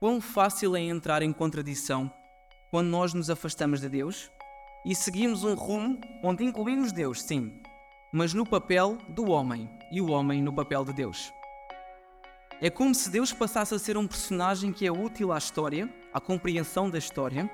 Quão 0.00 0.20
fácil 0.20 0.76
é 0.76 0.80
entrar 0.80 1.22
em 1.22 1.32
contradição 1.32 2.12
quando 2.70 2.88
nós 2.88 3.14
nos 3.14 3.30
afastamos 3.30 3.80
de 3.80 3.88
Deus 3.88 4.30
e 4.84 4.94
seguimos 4.94 5.44
um 5.44 5.54
rumo 5.54 6.00
onde 6.22 6.44
incluímos 6.44 6.92
Deus, 6.92 7.22
sim, 7.22 7.62
mas 8.12 8.34
no 8.34 8.44
papel 8.44 8.98
do 9.08 9.30
homem 9.30 9.70
e 9.90 10.00
o 10.00 10.10
homem 10.10 10.42
no 10.42 10.52
papel 10.52 10.84
de 10.84 10.92
Deus. 10.92 11.32
É 12.60 12.70
como 12.70 12.94
se 12.94 13.10
Deus 13.10 13.32
passasse 13.32 13.74
a 13.74 13.78
ser 13.78 13.96
um 13.96 14.06
personagem 14.06 14.72
que 14.72 14.86
é 14.86 14.92
útil 14.92 15.32
à 15.32 15.38
história, 15.38 15.92
à 16.12 16.20
compreensão 16.20 16.90
da 16.90 16.98
história, 16.98 17.50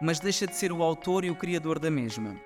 mas 0.00 0.20
deixa 0.20 0.46
de 0.46 0.56
ser 0.56 0.72
o 0.72 0.82
autor 0.82 1.24
e 1.24 1.30
o 1.30 1.36
criador 1.36 1.78
da 1.78 1.90
mesma. 1.90 2.36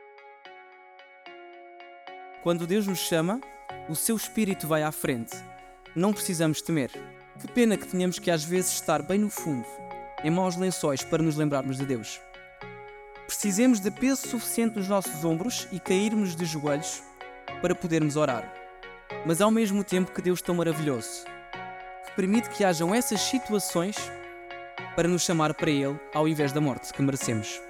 Quando 2.43 2.67
Deus 2.67 2.87
nos 2.87 2.99
chama, 2.99 3.41
o 3.89 3.95
seu 3.95 4.17
espírito 4.17 4.67
vai 4.67 4.83
à 4.83 4.93
frente. 4.93 5.37
Não 5.95 6.13
precisamos 6.13 6.61
temer. 6.61 7.16
Que 7.41 7.49
pena 7.49 7.77
que 7.77 7.87
tenhamos 7.87 8.19
que 8.19 8.31
às 8.31 8.45
vezes 8.45 8.73
estar 8.73 9.03
bem 9.03 9.19
no 9.19 9.29
fundo, 9.29 9.67
em 10.25 10.31
maus 10.31 10.57
lençóis, 10.57 11.03
para 11.03 11.23
nos 11.23 11.37
lembrarmos 11.37 11.77
de 11.77 11.85
Deus. 11.85 12.21
Precisemos 13.27 13.81
de 13.81 13.91
peso 13.91 14.27
suficiente 14.27 14.77
nos 14.77 14.89
nossos 14.89 15.25
ombros 15.25 15.69
e 15.71 15.79
cairmos 15.79 16.35
de 16.35 16.45
joelhos 16.45 17.03
para 17.61 17.75
podermos 17.75 18.17
orar. 18.17 18.51
Mas 19.27 19.41
ao 19.41 19.51
mesmo 19.51 19.85
tempo 19.85 20.13
que 20.13 20.23
Deus 20.23 20.41
tão 20.41 20.55
maravilhoso, 20.55 21.25
que 22.07 22.13
permite 22.13 22.49
que 22.49 22.65
hajam 22.65 22.95
essas 22.95 23.21
situações 23.21 23.97
para 24.95 25.09
nos 25.09 25.23
chamar 25.23 25.53
para 25.55 25.71
Ele 25.71 25.99
ao 26.15 26.27
invés 26.27 26.53
da 26.53 26.61
morte 26.61 26.93
que 26.93 27.03
merecemos. 27.03 27.66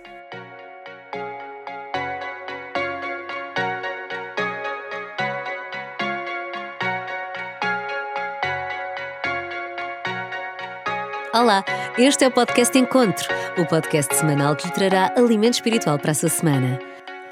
Olá, 11.35 11.65
este 11.99 12.25
é 12.25 12.29
o 12.29 12.31
podcast 12.31 12.79
Encontro, 12.79 13.27
o 13.59 13.67
podcast 13.67 14.15
semanal 14.15 14.55
que 14.55 14.67
lhe 14.67 14.73
trará 14.73 15.13
alimento 15.17 15.55
espiritual 15.55 15.99
para 15.99 16.13
a 16.13 16.15
sua 16.15 16.29
semana. 16.29 16.79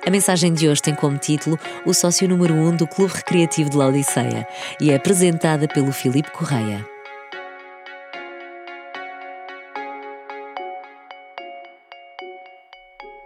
A 0.07 0.11
mensagem 0.11 0.53
de 0.53 0.69
hoje 0.69 0.83
tem 0.83 0.95
como 0.95 1.17
título 1.17 1.59
O 1.87 1.95
sócio 1.95 2.29
número 2.29 2.53
1 2.55 2.69
um 2.69 2.77
do 2.77 2.87
Clube 2.87 3.15
Recreativo 3.15 3.71
de 3.71 3.77
Laodiceia 3.77 4.47
e 4.81 4.91
é 4.91 4.97
apresentada 4.97 5.69
pelo 5.69 5.93
Filipe 5.93 6.31
Correia. 6.33 6.85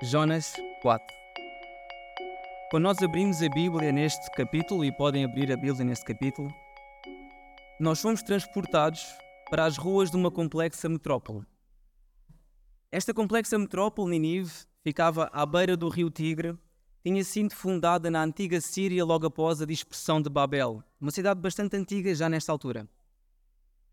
Jonas 0.03 0.55
4 0.83 1.07
Quando 2.71 2.85
nós 2.85 2.99
abrimos 3.03 3.43
a 3.43 3.49
Bíblia 3.49 3.91
neste 3.91 4.31
capítulo, 4.33 4.85
e 4.85 4.93
podem 4.93 5.25
abrir 5.25 5.51
a 5.51 5.57
Bíblia 5.57 5.85
neste 5.85 6.05
capítulo, 6.05 6.49
nós 7.81 8.01
fomos 8.01 8.23
transportados 8.23 9.17
para 9.51 9.65
as 9.65 9.77
ruas 9.77 10.11
de 10.11 10.17
uma 10.17 10.31
complexa 10.31 10.89
metrópole. 10.89 11.45
Esta 12.91 13.15
complexa 13.15 13.59
metrópole, 13.59 14.11
Ninive, 14.11 14.53
ficava 14.83 15.29
à 15.33 15.45
beira 15.47 15.77
do 15.77 15.89
rio 15.89 16.11
Tigre, 16.11 16.57
tinha 17.03 17.23
sido 17.25 17.55
fundada 17.55 18.11
na 18.11 18.23
antiga 18.23 18.61
Síria 18.61 19.05
logo 19.05 19.27
após 19.27 19.63
a 19.63 19.67
dispersão 19.67 20.21
de 20.21 20.29
Babel, 20.29 20.83
uma 21.01 21.11
cidade 21.11 21.41
bastante 21.41 21.77
antiga 21.77 22.15
já 22.15 22.29
nesta 22.29 22.53
altura. 22.53 22.89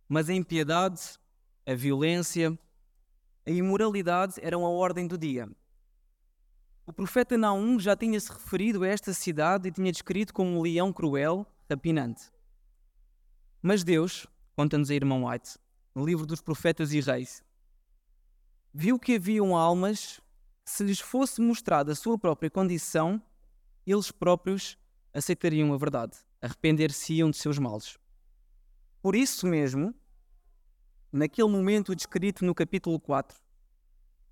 Mas 0.07 0.29
a 0.29 0.33
impiedade, 0.33 1.01
a 1.65 1.73
violência, 1.73 2.57
a 3.45 3.51
imoralidade 3.51 4.35
eram 4.41 4.65
a 4.65 4.69
ordem 4.69 5.07
do 5.07 5.17
dia. 5.17 5.49
O 6.85 6.93
profeta 6.93 7.37
Naum 7.37 7.79
já 7.79 7.95
tinha 7.95 8.19
se 8.19 8.31
referido 8.31 8.83
a 8.83 8.87
esta 8.87 9.13
cidade 9.13 9.69
e 9.69 9.71
tinha 9.71 9.91
descrito 9.91 10.33
como 10.33 10.51
um 10.51 10.61
leão 10.61 10.93
cruel, 10.93 11.45
rapinante. 11.69 12.29
Mas 13.61 13.83
Deus, 13.83 14.27
conta-nos 14.55 14.89
a 14.89 14.95
irmã 14.95 15.27
White, 15.27 15.57
no 15.93 16.05
livro 16.05 16.25
dos 16.25 16.41
Profetas 16.41 16.93
e 16.93 17.01
Reis, 17.01 17.43
viu 18.73 18.99
que 18.99 19.15
haviam 19.15 19.55
almas 19.55 20.21
se 20.65 20.83
lhes 20.83 20.99
fosse 20.99 21.41
mostrada 21.41 21.91
a 21.91 21.95
sua 21.95 22.17
própria 22.17 22.49
condição, 22.49 23.21
eles 23.85 24.11
próprios 24.11 24.77
aceitariam 25.13 25.71
a 25.71 25.77
verdade, 25.77 26.17
arrepender-se-iam 26.41 27.29
de 27.29 27.38
seus 27.38 27.59
males. 27.59 27.97
Por 29.01 29.15
isso 29.15 29.45
mesmo, 29.45 29.94
naquele 31.11 31.47
momento 31.47 31.95
descrito 31.95 32.44
no 32.44 32.55
capítulo 32.55 32.99
4, 32.99 33.38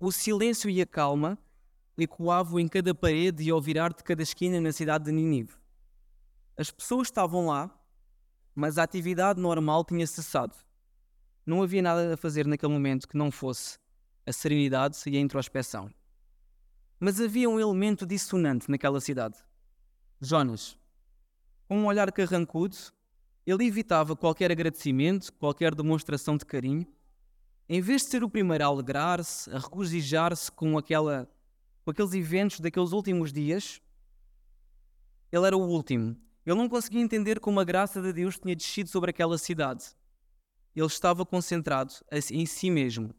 o 0.00 0.10
silêncio 0.10 0.68
e 0.68 0.82
a 0.82 0.86
calma 0.86 1.38
ecoavam 1.96 2.58
em 2.58 2.66
cada 2.66 2.92
parede 2.94 3.44
e 3.44 3.50
ao 3.50 3.60
virar 3.60 3.92
de 3.92 4.02
cada 4.02 4.22
esquina 4.22 4.60
na 4.60 4.72
cidade 4.72 5.04
de 5.04 5.12
Ninive. 5.12 5.54
As 6.56 6.70
pessoas 6.70 7.06
estavam 7.06 7.46
lá, 7.46 7.70
mas 8.54 8.78
a 8.78 8.82
atividade 8.82 9.40
normal 9.40 9.84
tinha 9.84 10.06
cessado. 10.06 10.54
Não 11.44 11.62
havia 11.62 11.82
nada 11.82 12.14
a 12.14 12.16
fazer 12.16 12.46
naquele 12.46 12.72
momento 12.72 13.08
que 13.08 13.16
não 13.16 13.30
fosse 13.30 13.78
a 14.26 14.32
serenidade 14.32 14.98
e 15.06 15.16
a 15.16 15.20
introspeção. 15.20 15.90
Mas 16.98 17.20
havia 17.20 17.50
um 17.50 17.60
elemento 17.60 18.06
dissonante 18.06 18.70
naquela 18.70 19.00
cidade. 19.00 19.36
Jonas, 20.20 20.78
com 21.68 21.78
um 21.80 21.86
olhar 21.86 22.10
carrancudo, 22.12 22.76
ele 23.46 23.66
evitava 23.66 24.16
qualquer 24.16 24.50
agradecimento, 24.50 25.32
qualquer 25.34 25.74
demonstração 25.74 26.36
de 26.36 26.46
carinho. 26.46 26.86
Em 27.68 27.80
vez 27.80 28.02
de 28.02 28.08
ser 28.08 28.24
o 28.24 28.30
primeiro 28.30 28.64
a 28.64 28.66
alegrar-se, 28.68 29.50
a 29.50 29.58
regozijar-se 29.58 30.50
com 30.50 30.72
com 30.72 31.90
aqueles 31.90 32.14
eventos 32.14 32.60
daqueles 32.60 32.92
últimos 32.92 33.32
dias, 33.32 33.82
ele 35.30 35.46
era 35.46 35.56
o 35.56 35.68
último. 35.68 36.16
Ele 36.44 36.56
não 36.56 36.68
conseguia 36.68 37.00
entender 37.00 37.40
como 37.40 37.58
a 37.58 37.64
graça 37.64 38.02
de 38.02 38.12
Deus 38.12 38.38
tinha 38.38 38.54
descido 38.54 38.88
sobre 38.88 39.10
aquela 39.10 39.38
cidade. 39.38 39.84
Ele 40.76 40.86
estava 40.86 41.24
concentrado 41.24 41.94
em 42.30 42.44
si 42.44 42.70
mesmo. 42.70 43.14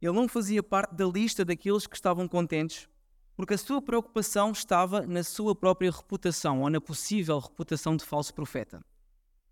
Ele 0.00 0.12
não 0.12 0.28
fazia 0.28 0.62
parte 0.62 0.94
da 0.94 1.06
lista 1.06 1.44
daqueles 1.44 1.86
que 1.86 1.96
estavam 1.96 2.28
contentes, 2.28 2.88
porque 3.36 3.54
a 3.54 3.58
sua 3.58 3.80
preocupação 3.80 4.52
estava 4.52 5.06
na 5.06 5.22
sua 5.22 5.54
própria 5.54 5.90
reputação 5.90 6.62
ou 6.62 6.70
na 6.70 6.80
possível 6.80 7.38
reputação 7.38 7.96
de 7.96 8.04
falso 8.04 8.34
profeta. 8.34 8.84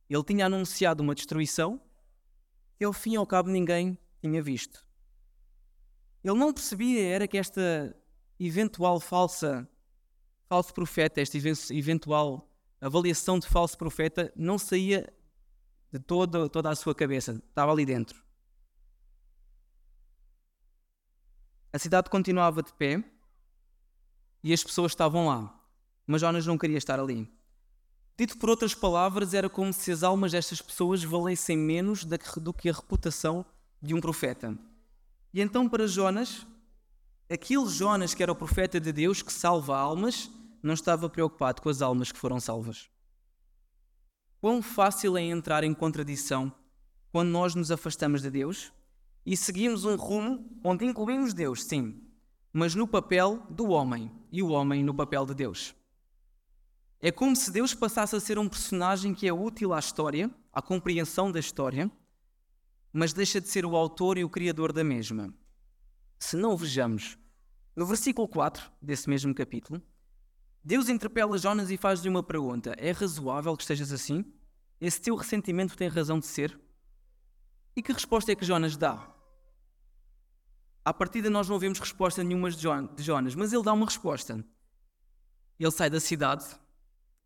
Ele 0.08 0.22
tinha 0.22 0.46
anunciado 0.46 1.02
uma 1.02 1.14
destruição 1.14 1.80
que, 2.76 2.84
ao 2.84 2.92
fim 2.92 3.14
e 3.14 3.16
ao 3.16 3.26
cabo, 3.26 3.48
ninguém 3.48 3.98
tinha 4.20 4.42
visto. 4.42 4.86
Ele 6.22 6.38
não 6.38 6.52
percebia 6.52 7.02
era 7.02 7.26
que 7.26 7.38
esta 7.38 7.96
eventual 8.38 9.00
falsa 9.00 9.68
falso 10.48 10.72
profeta, 10.72 11.20
esta 11.20 11.36
eventual 11.72 12.48
avaliação 12.80 13.38
de 13.38 13.46
falso 13.46 13.76
profeta 13.76 14.32
não 14.36 14.58
saía 14.58 15.12
de 15.92 15.98
toda, 15.98 16.48
toda 16.48 16.70
a 16.70 16.74
sua 16.74 16.94
cabeça, 16.94 17.42
estava 17.48 17.72
ali 17.72 17.84
dentro. 17.84 18.22
A 21.72 21.78
cidade 21.78 22.08
continuava 22.08 22.62
de 22.62 22.72
pé 22.72 23.04
e 24.42 24.52
as 24.52 24.62
pessoas 24.62 24.92
estavam 24.92 25.26
lá, 25.26 25.58
mas 26.06 26.20
Jonas 26.20 26.46
não 26.46 26.56
queria 26.56 26.78
estar 26.78 26.98
ali. 26.98 27.30
Dito 28.18 28.38
por 28.38 28.48
outras 28.48 28.74
palavras, 28.74 29.34
era 29.34 29.48
como 29.50 29.72
se 29.72 29.92
as 29.92 30.02
almas 30.02 30.32
destas 30.32 30.62
pessoas 30.62 31.04
valessem 31.04 31.56
menos 31.56 32.02
do 32.04 32.52
que 32.54 32.70
a 32.70 32.72
reputação 32.72 33.44
de 33.82 33.94
um 33.94 34.00
profeta. 34.00 34.56
E 35.34 35.40
então, 35.42 35.68
para 35.68 35.86
Jonas, 35.86 36.46
aquele 37.28 37.68
Jonas 37.68 38.14
que 38.14 38.22
era 38.22 38.32
o 38.32 38.36
profeta 38.36 38.80
de 38.80 38.90
Deus 38.90 39.20
que 39.20 39.30
salva 39.30 39.76
almas, 39.76 40.30
não 40.66 40.74
estava 40.74 41.08
preocupado 41.08 41.62
com 41.62 41.68
as 41.68 41.80
almas 41.80 42.10
que 42.10 42.18
foram 42.18 42.40
salvas. 42.40 42.90
Quão 44.40 44.60
fácil 44.60 45.16
é 45.16 45.22
entrar 45.22 45.64
em 45.64 45.72
contradição 45.72 46.52
quando 47.10 47.30
nós 47.30 47.54
nos 47.54 47.70
afastamos 47.70 48.20
de 48.20 48.30
Deus 48.30 48.72
e 49.24 49.36
seguimos 49.36 49.84
um 49.84 49.96
rumo 49.96 50.60
onde 50.62 50.84
incluímos 50.84 51.32
Deus, 51.32 51.62
sim, 51.62 52.02
mas 52.52 52.74
no 52.74 52.86
papel 52.86 53.46
do 53.48 53.68
homem 53.68 54.10
e 54.30 54.42
o 54.42 54.48
homem 54.48 54.82
no 54.82 54.92
papel 54.92 55.24
de 55.24 55.34
Deus. 55.34 55.74
É 57.00 57.12
como 57.12 57.36
se 57.36 57.50
Deus 57.50 57.72
passasse 57.72 58.16
a 58.16 58.20
ser 58.20 58.38
um 58.38 58.48
personagem 58.48 59.14
que 59.14 59.28
é 59.28 59.32
útil 59.32 59.72
à 59.72 59.78
história, 59.78 60.30
à 60.52 60.60
compreensão 60.60 61.30
da 61.30 61.38
história, 61.38 61.90
mas 62.92 63.12
deixa 63.12 63.40
de 63.40 63.48
ser 63.48 63.64
o 63.64 63.76
autor 63.76 64.18
e 64.18 64.24
o 64.24 64.30
criador 64.30 64.72
da 64.72 64.82
mesma. 64.82 65.32
Se 66.18 66.36
não 66.36 66.56
vejamos, 66.56 67.18
no 67.76 67.86
versículo 67.86 68.26
4 68.26 68.70
desse 68.80 69.08
mesmo 69.08 69.34
capítulo, 69.34 69.82
Deus 70.66 70.88
interpela 70.88 71.38
Jonas 71.38 71.70
e 71.70 71.76
faz-lhe 71.76 72.08
uma 72.08 72.24
pergunta: 72.24 72.74
É 72.76 72.90
razoável 72.90 73.56
que 73.56 73.62
estejas 73.62 73.92
assim? 73.92 74.24
Esse 74.80 75.00
teu 75.00 75.14
ressentimento 75.14 75.76
tem 75.76 75.86
razão 75.86 76.18
de 76.18 76.26
ser? 76.26 76.58
E 77.76 77.80
que 77.80 77.92
resposta 77.92 78.32
é 78.32 78.34
que 78.34 78.44
Jonas 78.44 78.76
dá? 78.76 79.08
À 80.84 80.92
partida, 80.92 81.30
nós 81.30 81.48
não 81.48 81.56
vemos 81.56 81.78
resposta 81.78 82.24
nenhuma 82.24 82.50
de 82.50 82.60
Jonas, 83.04 83.36
mas 83.36 83.52
ele 83.52 83.62
dá 83.62 83.72
uma 83.72 83.86
resposta. 83.86 84.44
Ele 85.56 85.70
sai 85.70 85.88
da 85.88 86.00
cidade, 86.00 86.44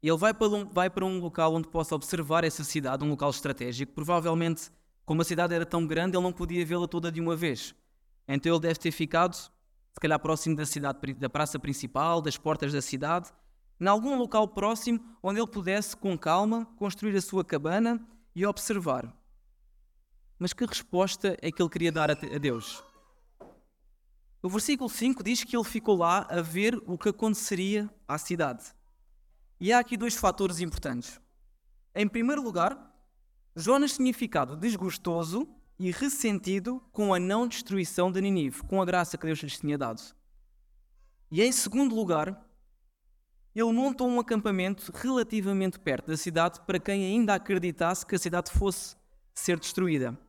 ele 0.03 0.19
vai 0.19 0.35
para, 0.35 0.49
um, 0.49 0.69
vai 0.69 0.91
para 0.91 1.07
um 1.07 1.19
local 1.19 1.55
onde 1.55 1.69
possa 1.69 1.95
observar 1.95 2.45
essa 2.45 2.63
cidade, 2.63 3.03
um 3.03 3.09
local 3.09 3.31
estratégico, 3.31 3.95
provavelmente 3.95 4.71
como 5.07 5.23
a 5.23 5.25
cidade 5.25 5.55
era 5.55 5.65
tão 5.65 5.87
grande, 5.87 6.15
ele 6.15 6.23
não 6.23 6.33
podia 6.33 6.65
vê-la 6.67 6.87
toda 6.87 7.11
de 7.11 7.23
uma 7.23 7.35
vez. 7.35 7.75
Então 8.29 8.53
ele 8.53 8.61
deve 8.61 8.79
ter 8.79 8.91
ficado, 8.91 9.51
se 9.93 10.01
calhar 10.01 10.19
próximo 10.19 10.57
da 10.57 10.67
cidade, 10.67 11.15
da 11.15 11.29
praça 11.29 11.59
principal, 11.59 12.21
das 12.21 12.37
portas 12.37 12.73
da 12.73 12.81
cidade, 12.81 13.31
em 13.81 13.87
algum 13.87 14.17
local 14.17 14.47
próximo 14.49 15.01
onde 15.23 15.41
ele 15.41 15.47
pudesse, 15.47 15.97
com 15.97 16.17
calma, 16.19 16.67
construir 16.77 17.17
a 17.17 17.21
sua 17.21 17.45
cabana 17.45 18.01
e 18.35 18.45
observar. 18.47 19.15
Mas 20.39 20.53
que 20.53 20.65
resposta 20.65 21.37
é 21.43 21.51
que 21.51 21.61
ele 21.61 21.69
queria 21.69 21.93
dar 21.93 22.11
a 22.11 22.15
Deus? 22.15 22.83
O 24.43 24.49
versículo 24.49 24.89
5 24.89 25.23
diz 25.23 25.45
que 25.45 25.55
ele 25.55 25.65
ficou 25.65 25.97
lá 25.97 26.27
a 26.31 26.41
ver 26.41 26.81
o 26.87 26.97
que 26.97 27.11
aconteceria 27.11 27.91
à 28.09 28.17
cidade. 28.17 28.65
E 29.61 29.71
há 29.71 29.79
aqui 29.79 29.99
dois 29.99 30.15
fatores 30.15 30.61
importantes. 30.61 31.21
Em 31.95 32.09
primeiro 32.09 32.43
lugar, 32.43 32.91
Jonas 33.55 33.97
tinha 33.97 34.15
ficado 34.15 34.57
desgostoso 34.57 35.47
e 35.81 35.91
ressentido 35.91 36.79
com 36.93 37.15
a 37.15 37.19
não 37.19 37.49
destruição 37.49 38.13
de 38.13 38.21
Ninive, 38.21 38.63
com 38.65 38.83
a 38.83 38.85
graça 38.85 39.17
que 39.17 39.25
Deus 39.25 39.39
lhes 39.39 39.59
tinha 39.59 39.79
dado. 39.79 40.03
E 41.33 41.41
em 41.43 41.51
segundo 41.51 41.95
lugar, 41.95 42.39
ele 43.55 43.73
montou 43.73 44.07
um 44.07 44.21
acampamento 44.21 44.93
relativamente 44.95 45.79
perto 45.81 46.09
da 46.09 46.19
cidade 46.19 46.61
para 46.67 46.79
quem 46.79 47.03
ainda 47.03 47.35
acreditasse 47.35 48.05
que 48.05 48.15
a 48.15 48.19
cidade 48.19 48.51
fosse 48.51 48.95
ser 49.33 49.59
destruída. 49.59 50.21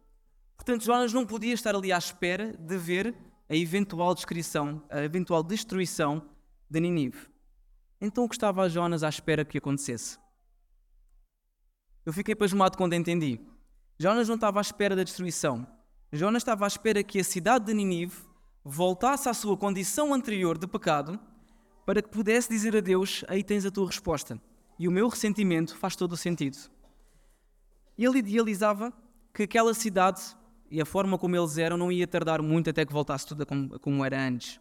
Portanto, 0.55 0.85
Jonas 0.85 1.11
não 1.11 1.25
podia 1.25 1.53
estar 1.53 1.75
ali 1.75 1.91
à 1.91 1.97
espera 1.97 2.55
de 2.57 2.77
ver 2.77 3.13
a 3.49 3.55
eventual 3.55 4.15
descrição, 4.15 4.81
a 4.89 5.03
eventual 5.03 5.43
destruição 5.43 6.29
de 6.69 6.79
Ninive. 6.79 7.27
Então 7.99 8.23
o 8.23 8.29
que 8.29 8.35
estava 8.35 8.69
Jonas 8.69 9.03
à 9.03 9.09
espera 9.09 9.43
que 9.43 9.57
acontecesse? 9.57 10.17
Eu 12.05 12.13
fiquei 12.13 12.35
pasmado 12.35 12.77
quando 12.77 12.93
entendi. 12.93 13.50
Jonas 14.01 14.27
não 14.27 14.33
estava 14.33 14.59
à 14.59 14.63
espera 14.63 14.95
da 14.95 15.03
destruição. 15.03 15.67
Jonas 16.11 16.41
estava 16.41 16.65
à 16.65 16.67
espera 16.67 17.03
que 17.03 17.19
a 17.19 17.23
cidade 17.23 17.65
de 17.65 17.73
Ninive 17.75 18.15
voltasse 18.65 19.29
à 19.29 19.33
sua 19.33 19.55
condição 19.55 20.11
anterior 20.11 20.57
de 20.57 20.65
pecado 20.65 21.19
para 21.85 22.01
que 22.01 22.09
pudesse 22.09 22.49
dizer 22.49 22.75
a 22.75 22.79
Deus: 22.79 23.23
Aí 23.27 23.43
tens 23.43 23.63
a 23.63 23.69
tua 23.69 23.85
resposta. 23.85 24.41
E 24.79 24.87
o 24.87 24.91
meu 24.91 25.07
ressentimento 25.07 25.77
faz 25.77 25.95
todo 25.95 26.13
o 26.13 26.17
sentido. 26.17 26.57
Ele 27.95 28.17
idealizava 28.17 28.91
que 29.31 29.43
aquela 29.43 29.71
cidade 29.71 30.35
e 30.71 30.81
a 30.81 30.85
forma 30.85 31.15
como 31.15 31.35
eles 31.35 31.59
eram 31.59 31.77
não 31.77 31.91
ia 31.91 32.07
tardar 32.07 32.41
muito 32.41 32.71
até 32.71 32.83
que 32.83 32.91
voltasse 32.91 33.27
tudo 33.27 33.45
como, 33.79 34.03
era 34.03 34.19
antes. 34.19 34.59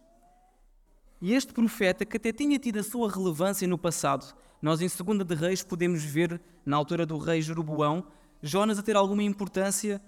E 1.19 1.33
este 1.33 1.51
profeta, 1.51 2.05
que 2.05 2.17
até 2.17 2.31
tinha 2.31 2.59
tido 2.59 2.77
a 2.77 2.83
sua 2.83 3.11
relevância 3.11 3.67
no 3.67 3.79
passado, 3.79 4.35
nós 4.61 4.81
em 4.81 4.87
Segunda 4.87 5.25
de 5.25 5.33
Reis 5.33 5.63
podemos 5.63 6.03
ver, 6.03 6.39
na 6.63 6.77
altura 6.77 7.07
do 7.07 7.17
rei 7.17 7.41
Jeroboão, 7.41 8.05
Jonas 8.41 8.79
a 8.79 8.83
ter 8.83 8.95
alguma 8.95 9.23
importância 9.23 10.01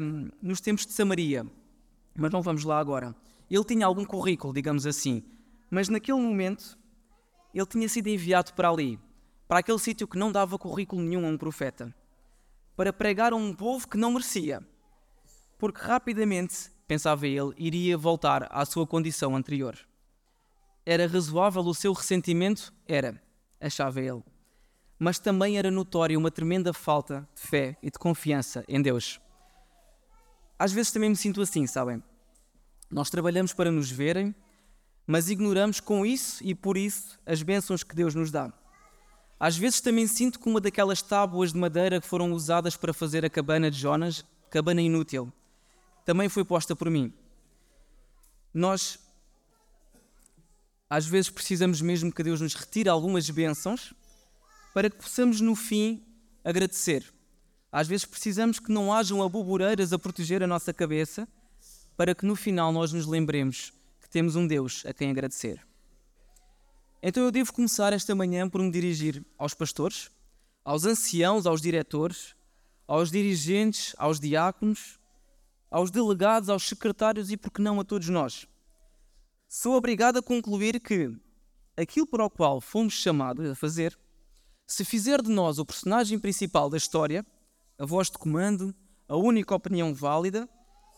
um, 0.00 0.30
nos 0.40 0.60
tempos 0.60 0.86
de 0.86 0.92
Samaria. 0.92 1.46
Mas 2.16 2.30
não 2.30 2.42
vamos 2.42 2.64
lá 2.64 2.78
agora. 2.78 3.14
Ele 3.50 3.64
tinha 3.64 3.86
algum 3.86 4.04
currículo, 4.04 4.52
digamos 4.52 4.86
assim. 4.86 5.22
Mas 5.70 5.88
naquele 5.88 6.20
momento, 6.20 6.78
ele 7.54 7.66
tinha 7.66 7.88
sido 7.88 8.08
enviado 8.08 8.52
para 8.54 8.68
ali, 8.68 8.98
para 9.48 9.60
aquele 9.60 9.78
sítio 9.78 10.06
que 10.06 10.18
não 10.18 10.30
dava 10.30 10.58
currículo 10.58 11.02
nenhum 11.02 11.26
a 11.26 11.28
um 11.28 11.38
profeta, 11.38 11.94
para 12.76 12.92
pregar 12.92 13.32
a 13.32 13.36
um 13.36 13.54
povo 13.54 13.88
que 13.88 13.96
não 13.96 14.12
merecia 14.12 14.62
porque 15.62 15.80
rapidamente, 15.80 16.72
pensava 16.88 17.24
ele, 17.24 17.54
iria 17.56 17.96
voltar 17.96 18.48
à 18.50 18.64
sua 18.64 18.84
condição 18.84 19.36
anterior. 19.36 19.78
Era 20.84 21.06
razoável 21.06 21.62
o 21.62 21.72
seu 21.72 21.92
ressentimento? 21.92 22.74
Era, 22.84 23.22
achava 23.60 24.00
ele. 24.00 24.24
Mas 25.02 25.18
também 25.18 25.58
era 25.58 25.68
notória 25.68 26.16
uma 26.16 26.30
tremenda 26.30 26.72
falta 26.72 27.28
de 27.34 27.42
fé 27.42 27.76
e 27.82 27.90
de 27.90 27.98
confiança 27.98 28.64
em 28.68 28.80
Deus. 28.80 29.20
Às 30.56 30.70
vezes 30.70 30.92
também 30.92 31.10
me 31.10 31.16
sinto 31.16 31.42
assim, 31.42 31.66
sabem? 31.66 32.00
Nós 32.88 33.10
trabalhamos 33.10 33.52
para 33.52 33.68
nos 33.68 33.90
verem, 33.90 34.32
mas 35.04 35.28
ignoramos 35.28 35.80
com 35.80 36.06
isso 36.06 36.40
e 36.44 36.54
por 36.54 36.76
isso 36.76 37.18
as 37.26 37.42
bênçãos 37.42 37.82
que 37.82 37.96
Deus 37.96 38.14
nos 38.14 38.30
dá. 38.30 38.52
Às 39.40 39.56
vezes 39.56 39.80
também 39.80 40.06
sinto 40.06 40.38
que 40.38 40.48
uma 40.48 40.60
daquelas 40.60 41.02
tábuas 41.02 41.52
de 41.52 41.58
madeira 41.58 42.00
que 42.00 42.06
foram 42.06 42.30
usadas 42.32 42.76
para 42.76 42.94
fazer 42.94 43.24
a 43.24 43.28
cabana 43.28 43.72
de 43.72 43.80
Jonas, 43.80 44.24
cabana 44.50 44.82
inútil, 44.82 45.32
também 46.04 46.28
foi 46.28 46.44
posta 46.44 46.76
por 46.76 46.88
mim. 46.88 47.12
Nós, 48.54 49.00
às 50.88 51.06
vezes, 51.06 51.28
precisamos 51.28 51.80
mesmo 51.80 52.12
que 52.12 52.22
Deus 52.22 52.40
nos 52.40 52.54
retire 52.54 52.88
algumas 52.88 53.28
bênçãos 53.28 53.92
para 54.72 54.90
que 54.90 54.96
possamos, 54.96 55.40
no 55.40 55.54
fim, 55.54 56.04
agradecer. 56.44 57.04
Às 57.70 57.88
vezes, 57.88 58.04
precisamos 58.04 58.58
que 58.58 58.70
não 58.70 58.92
hajam 58.92 59.22
aboboreiras 59.22 59.92
a 59.92 59.98
proteger 59.98 60.42
a 60.42 60.46
nossa 60.46 60.72
cabeça 60.72 61.26
para 61.96 62.14
que, 62.14 62.26
no 62.26 62.36
final, 62.36 62.72
nós 62.72 62.92
nos 62.92 63.06
lembremos 63.06 63.72
que 64.00 64.08
temos 64.08 64.36
um 64.36 64.46
Deus 64.46 64.84
a 64.86 64.92
quem 64.92 65.10
agradecer. 65.10 65.64
Então, 67.02 67.24
eu 67.24 67.30
devo 67.30 67.52
começar 67.52 67.92
esta 67.92 68.14
manhã 68.14 68.48
por 68.48 68.60
me 68.60 68.70
dirigir 68.70 69.24
aos 69.38 69.54
pastores, 69.54 70.10
aos 70.64 70.84
anciãos, 70.84 71.46
aos 71.46 71.60
diretores, 71.60 72.34
aos 72.86 73.10
dirigentes, 73.10 73.94
aos 73.98 74.20
diáconos, 74.20 75.00
aos 75.70 75.90
delegados, 75.90 76.48
aos 76.48 76.64
secretários 76.68 77.30
e, 77.30 77.36
por 77.36 77.50
que 77.50 77.62
não, 77.62 77.80
a 77.80 77.84
todos 77.84 78.08
nós. 78.08 78.46
Sou 79.48 79.74
obrigado 79.74 80.18
a 80.18 80.22
concluir 80.22 80.78
que 80.80 81.10
aquilo 81.76 82.06
para 82.06 82.24
o 82.24 82.30
qual 82.30 82.60
fomos 82.60 82.94
chamados 82.94 83.50
a 83.50 83.54
fazer, 83.54 83.98
se 84.72 84.86
fizer 84.86 85.20
de 85.20 85.28
nós 85.28 85.58
o 85.58 85.66
personagem 85.66 86.18
principal 86.18 86.70
da 86.70 86.78
história, 86.78 87.26
a 87.78 87.84
voz 87.84 88.10
de 88.10 88.16
comando, 88.16 88.74
a 89.06 89.14
única 89.14 89.54
opinião 89.54 89.92
válida, 89.92 90.48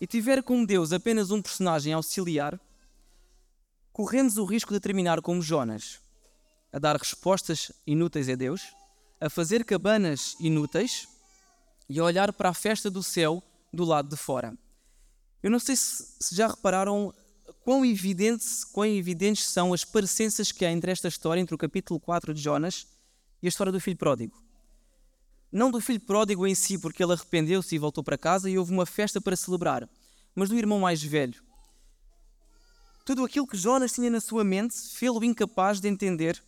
e 0.00 0.06
tiver 0.06 0.44
como 0.44 0.64
Deus 0.64 0.92
apenas 0.92 1.32
um 1.32 1.42
personagem 1.42 1.92
auxiliar, 1.92 2.60
corremos 3.92 4.38
o 4.38 4.44
risco 4.44 4.72
de 4.72 4.78
terminar 4.78 5.20
como 5.20 5.42
Jonas, 5.42 6.00
a 6.72 6.78
dar 6.78 6.96
respostas 6.96 7.72
inúteis 7.84 8.28
a 8.28 8.36
Deus, 8.36 8.62
a 9.20 9.28
fazer 9.28 9.64
cabanas 9.64 10.36
inúteis 10.38 11.08
e 11.88 11.98
a 11.98 12.04
olhar 12.04 12.32
para 12.32 12.50
a 12.50 12.54
festa 12.54 12.88
do 12.88 13.02
céu 13.02 13.42
do 13.72 13.84
lado 13.84 14.08
de 14.08 14.16
fora. 14.16 14.56
Eu 15.42 15.50
não 15.50 15.58
sei 15.58 15.74
se, 15.74 16.32
já 16.32 16.46
repararam 16.46 17.12
quão, 17.64 17.82
quão 18.72 18.86
evidentes 18.86 19.44
são 19.46 19.74
as 19.74 19.84
parecenças 19.84 20.52
que 20.52 20.64
há 20.64 20.70
entre 20.70 20.92
esta 20.92 21.08
história, 21.08 21.40
entre 21.40 21.56
o 21.56 21.58
capítulo 21.58 21.98
4 21.98 22.32
de 22.32 22.40
Jonas 22.40 22.93
e 23.44 23.46
a 23.46 23.50
história 23.50 23.70
do 23.70 23.78
filho 23.78 23.98
pródigo. 23.98 24.42
Não 25.52 25.70
do 25.70 25.78
filho 25.78 26.00
pródigo 26.00 26.46
em 26.46 26.54
si, 26.54 26.78
porque 26.78 27.04
ele 27.04 27.12
arrependeu-se 27.12 27.74
e 27.74 27.78
voltou 27.78 28.02
para 28.02 28.16
casa 28.16 28.48
e 28.48 28.56
houve 28.56 28.72
uma 28.72 28.86
festa 28.86 29.20
para 29.20 29.36
celebrar, 29.36 29.86
mas 30.34 30.48
do 30.48 30.56
irmão 30.56 30.80
mais 30.80 31.02
velho. 31.02 31.42
Tudo 33.04 33.22
aquilo 33.22 33.46
que 33.46 33.58
Jonas 33.58 33.92
tinha 33.92 34.08
na 34.08 34.18
sua 34.18 34.42
mente 34.42 34.74
fê-lo 34.94 35.22
incapaz 35.22 35.78
de 35.78 35.88
entender 35.88 36.42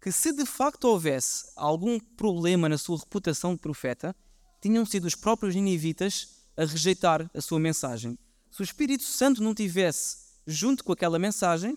que, 0.00 0.12
se 0.12 0.32
de 0.32 0.46
facto 0.46 0.84
houvesse 0.84 1.50
algum 1.56 1.98
problema 1.98 2.68
na 2.68 2.78
sua 2.78 2.98
reputação 2.98 3.56
de 3.56 3.60
profeta, 3.60 4.14
tinham 4.62 4.86
sido 4.86 5.06
os 5.06 5.16
próprios 5.16 5.56
ninivitas 5.56 6.36
a 6.56 6.64
rejeitar 6.64 7.28
a 7.34 7.40
sua 7.40 7.58
mensagem. 7.58 8.16
Se 8.48 8.60
o 8.60 8.64
Espírito 8.64 9.02
Santo 9.02 9.42
não 9.42 9.56
tivesse 9.56 10.18
junto 10.46 10.84
com 10.84 10.92
aquela 10.92 11.18
mensagem, 11.18 11.76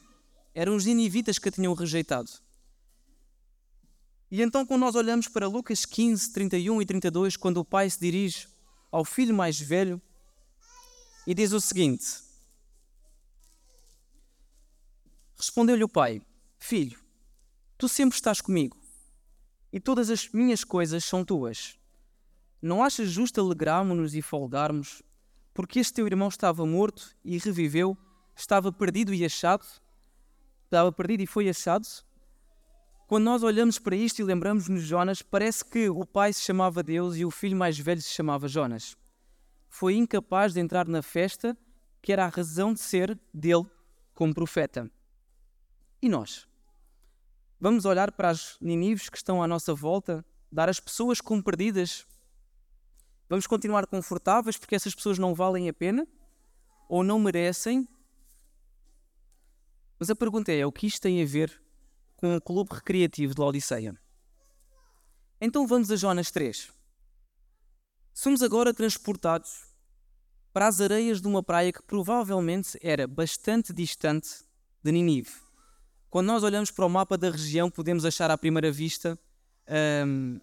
eram 0.53 0.75
os 0.75 0.85
ninivitas 0.85 1.39
que 1.39 1.49
a 1.49 1.51
tinham 1.51 1.73
rejeitado. 1.73 2.29
E 4.31 4.41
então, 4.41 4.65
quando 4.65 4.79
nós 4.79 4.95
olhamos 4.95 5.27
para 5.27 5.45
Lucas 5.45 5.85
15, 5.85 6.31
31 6.31 6.81
e 6.81 6.85
32, 6.85 7.35
quando 7.35 7.57
o 7.57 7.65
pai 7.65 7.89
se 7.89 7.99
dirige 7.99 8.47
ao 8.89 9.03
filho 9.03 9.35
mais 9.35 9.59
velho 9.59 10.01
e 11.27 11.33
diz 11.33 11.51
o 11.51 11.59
seguinte: 11.59 12.05
Respondeu-lhe 15.35 15.83
o 15.83 15.89
pai: 15.89 16.21
Filho, 16.57 16.97
tu 17.77 17.89
sempre 17.89 18.15
estás 18.15 18.39
comigo 18.39 18.77
e 19.73 19.79
todas 19.79 20.09
as 20.09 20.29
minhas 20.29 20.63
coisas 20.63 21.03
são 21.03 21.25
tuas. 21.25 21.77
Não 22.61 22.83
achas 22.83 23.09
justo 23.09 23.41
alegrarmos-nos 23.41 24.15
e 24.15 24.21
folgarmos 24.21 25.01
porque 25.53 25.79
este 25.79 25.93
teu 25.93 26.07
irmão 26.07 26.29
estava 26.29 26.65
morto 26.65 27.13
e 27.23 27.37
reviveu, 27.37 27.97
estava 28.35 28.71
perdido 28.71 29.13
e 29.13 29.25
achado, 29.25 29.65
estava 30.63 30.89
perdido 30.91 31.21
e 31.21 31.27
foi 31.27 31.49
achado. 31.49 31.85
Quando 33.11 33.25
nós 33.25 33.43
olhamos 33.43 33.77
para 33.77 33.93
isto 33.93 34.19
e 34.19 34.23
lembramos-nos 34.23 34.83
de 34.83 34.87
Jonas, 34.87 35.21
parece 35.21 35.65
que 35.65 35.89
o 35.89 36.05
pai 36.05 36.31
se 36.31 36.43
chamava 36.43 36.81
Deus 36.81 37.17
e 37.17 37.25
o 37.25 37.29
filho 37.29 37.57
mais 37.57 37.77
velho 37.77 38.01
se 38.01 38.07
chamava 38.07 38.47
Jonas. 38.47 38.95
Foi 39.67 39.95
incapaz 39.95 40.53
de 40.53 40.61
entrar 40.61 40.87
na 40.87 41.01
festa 41.01 41.57
que 42.01 42.13
era 42.13 42.23
a 42.23 42.29
razão 42.29 42.73
de 42.73 42.79
ser 42.79 43.19
dele 43.33 43.65
como 44.13 44.33
profeta. 44.33 44.89
E 46.01 46.07
nós? 46.07 46.47
Vamos 47.59 47.83
olhar 47.83 48.13
para 48.13 48.29
as 48.29 48.57
Ninives 48.61 49.09
que 49.09 49.17
estão 49.17 49.43
à 49.43 49.45
nossa 49.45 49.73
volta, 49.73 50.23
dar 50.49 50.69
as 50.69 50.79
pessoas 50.79 51.19
como 51.19 51.43
perdidas 51.43 52.07
Vamos 53.27 53.45
continuar 53.45 53.87
confortáveis 53.87 54.57
porque 54.57 54.75
essas 54.75 54.95
pessoas 54.95 55.19
não 55.19 55.35
valem 55.35 55.67
a 55.67 55.73
pena 55.73 56.07
ou 56.87 57.03
não 57.03 57.19
merecem? 57.19 57.85
Mas 59.99 60.09
a 60.09 60.15
pergunta 60.15 60.49
é: 60.53 60.65
o 60.65 60.71
que 60.71 60.87
isto 60.87 61.01
tem 61.01 61.21
a 61.21 61.25
ver 61.25 61.60
com 62.21 62.35
o 62.35 62.41
clube 62.41 62.69
recreativo 62.71 63.33
de 63.33 63.41
Laodiceia? 63.41 63.99
Então 65.41 65.65
vamos 65.65 65.89
a 65.89 65.95
Jonas 65.95 66.29
3. 66.29 66.71
Somos 68.13 68.43
agora 68.43 68.73
transportados 68.73 69.65
para 70.53 70.67
as 70.67 70.79
areias 70.79 71.19
de 71.19 71.27
uma 71.27 71.41
praia 71.41 71.73
que 71.73 71.81
provavelmente 71.81 72.77
era 72.81 73.07
bastante 73.07 73.73
distante 73.73 74.29
de 74.83 74.91
Ninive. 74.91 75.31
Quando 76.11 76.27
nós 76.27 76.43
olhamos 76.43 76.69
para 76.69 76.85
o 76.85 76.89
mapa 76.89 77.17
da 77.17 77.31
região, 77.31 77.71
podemos 77.71 78.05
achar 78.05 78.29
à 78.29 78.37
primeira 78.37 78.71
vista 78.71 79.17
hum, 80.05 80.39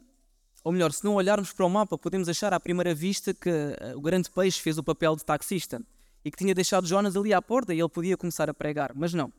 Ou 0.65 0.73
melhor, 0.73 0.93
se 0.93 1.05
não 1.05 1.15
olharmos 1.15 1.53
para 1.53 1.65
o 1.65 1.71
mapa, 1.71 1.97
podemos 1.97 2.29
achar 2.29 2.53
à 2.53 2.59
primeira 2.59 2.93
vista 2.93 3.33
que 3.33 3.49
uh, 3.51 3.97
o 3.97 4.01
grande 4.01 4.29
peixe 4.31 4.61
fez 4.61 4.79
o 4.79 4.83
papel 4.83 5.15
de 5.15 5.25
taxista 5.25 5.81
e 6.25 6.31
que 6.31 6.37
tinha 6.37 6.55
deixado 6.55 6.87
Jonas 6.89 7.17
ali 7.17 7.33
à 7.33 7.41
porta 7.41 7.73
e 7.73 7.79
ele 7.79 7.89
podia 7.89 8.17
começar 8.17 8.51
a 8.51 8.55
pregar. 8.55 8.93
Mas 8.97 9.15
não. 9.15 9.33